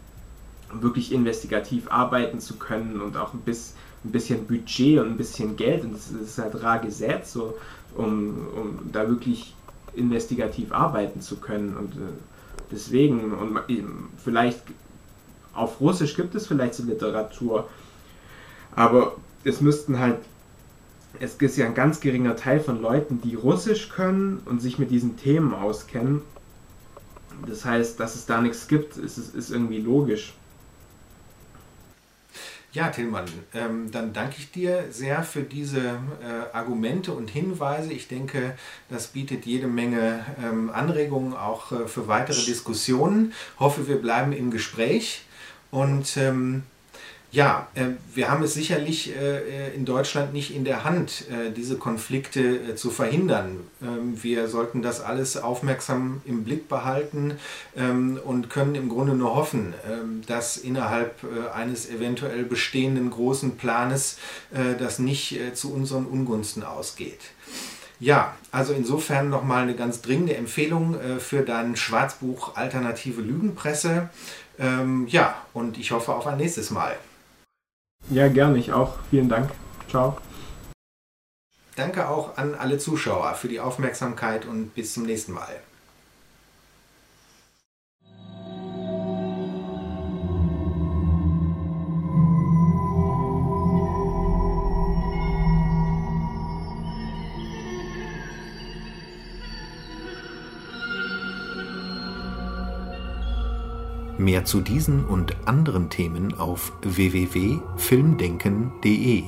[0.72, 5.56] wirklich investigativ arbeiten zu können und auch ein, bis, ein bisschen Budget und ein bisschen
[5.56, 5.84] Geld.
[5.84, 7.56] Und das ist halt rar gesät, so,
[7.96, 9.54] um, um da wirklich
[9.96, 11.76] investigativ arbeiten zu können.
[11.76, 12.14] Und äh,
[12.72, 13.60] deswegen, und
[14.24, 14.62] vielleicht
[15.54, 17.68] auf Russisch gibt es vielleicht so Literatur,
[18.76, 20.20] aber es müssten halt
[21.20, 24.92] es ist ja ein ganz geringer Teil von Leuten, die Russisch können und sich mit
[24.92, 26.22] diesen Themen auskennen.
[27.48, 30.34] Das heißt, dass es da nichts gibt, ist, ist irgendwie logisch.
[32.72, 33.26] Ja, Tillmann,
[33.56, 37.92] ähm, dann danke ich dir sehr für diese äh, Argumente und Hinweise.
[37.92, 38.56] Ich denke,
[38.90, 43.34] das bietet jede Menge ähm, Anregungen auch äh, für weitere Diskussionen.
[43.60, 45.24] Hoffe, wir bleiben im Gespräch
[45.72, 46.62] und ähm,
[47.32, 51.78] ja, äh, wir haben es sicherlich äh, in Deutschland nicht in der Hand, äh, diese
[51.78, 53.60] Konflikte zu verhindern.
[53.84, 57.38] Ähm, wir sollten das alles aufmerksam im Blick behalten
[57.78, 61.20] ähm, und können im Grunde nur hoffen, ähm, dass innerhalb
[61.54, 64.18] eines eventuell bestehenden großen Planes
[64.80, 67.20] das nicht zu unseren Ungunsten ausgeht.
[68.00, 74.10] Ja, also insofern nochmal eine ganz dringende Empfehlung für dein Schwarzbuch Alternative Lügenpresse.
[75.08, 76.98] ja, und ich hoffe auf ein nächstes Mal.
[78.10, 78.98] Ja, gerne, ich auch.
[79.10, 79.52] Vielen Dank.
[79.90, 80.18] Ciao.
[81.76, 85.62] Danke auch an alle Zuschauer für die Aufmerksamkeit und bis zum nächsten Mal.
[104.30, 109.24] Mehr zu diesen und anderen Themen auf www.filmdenken.de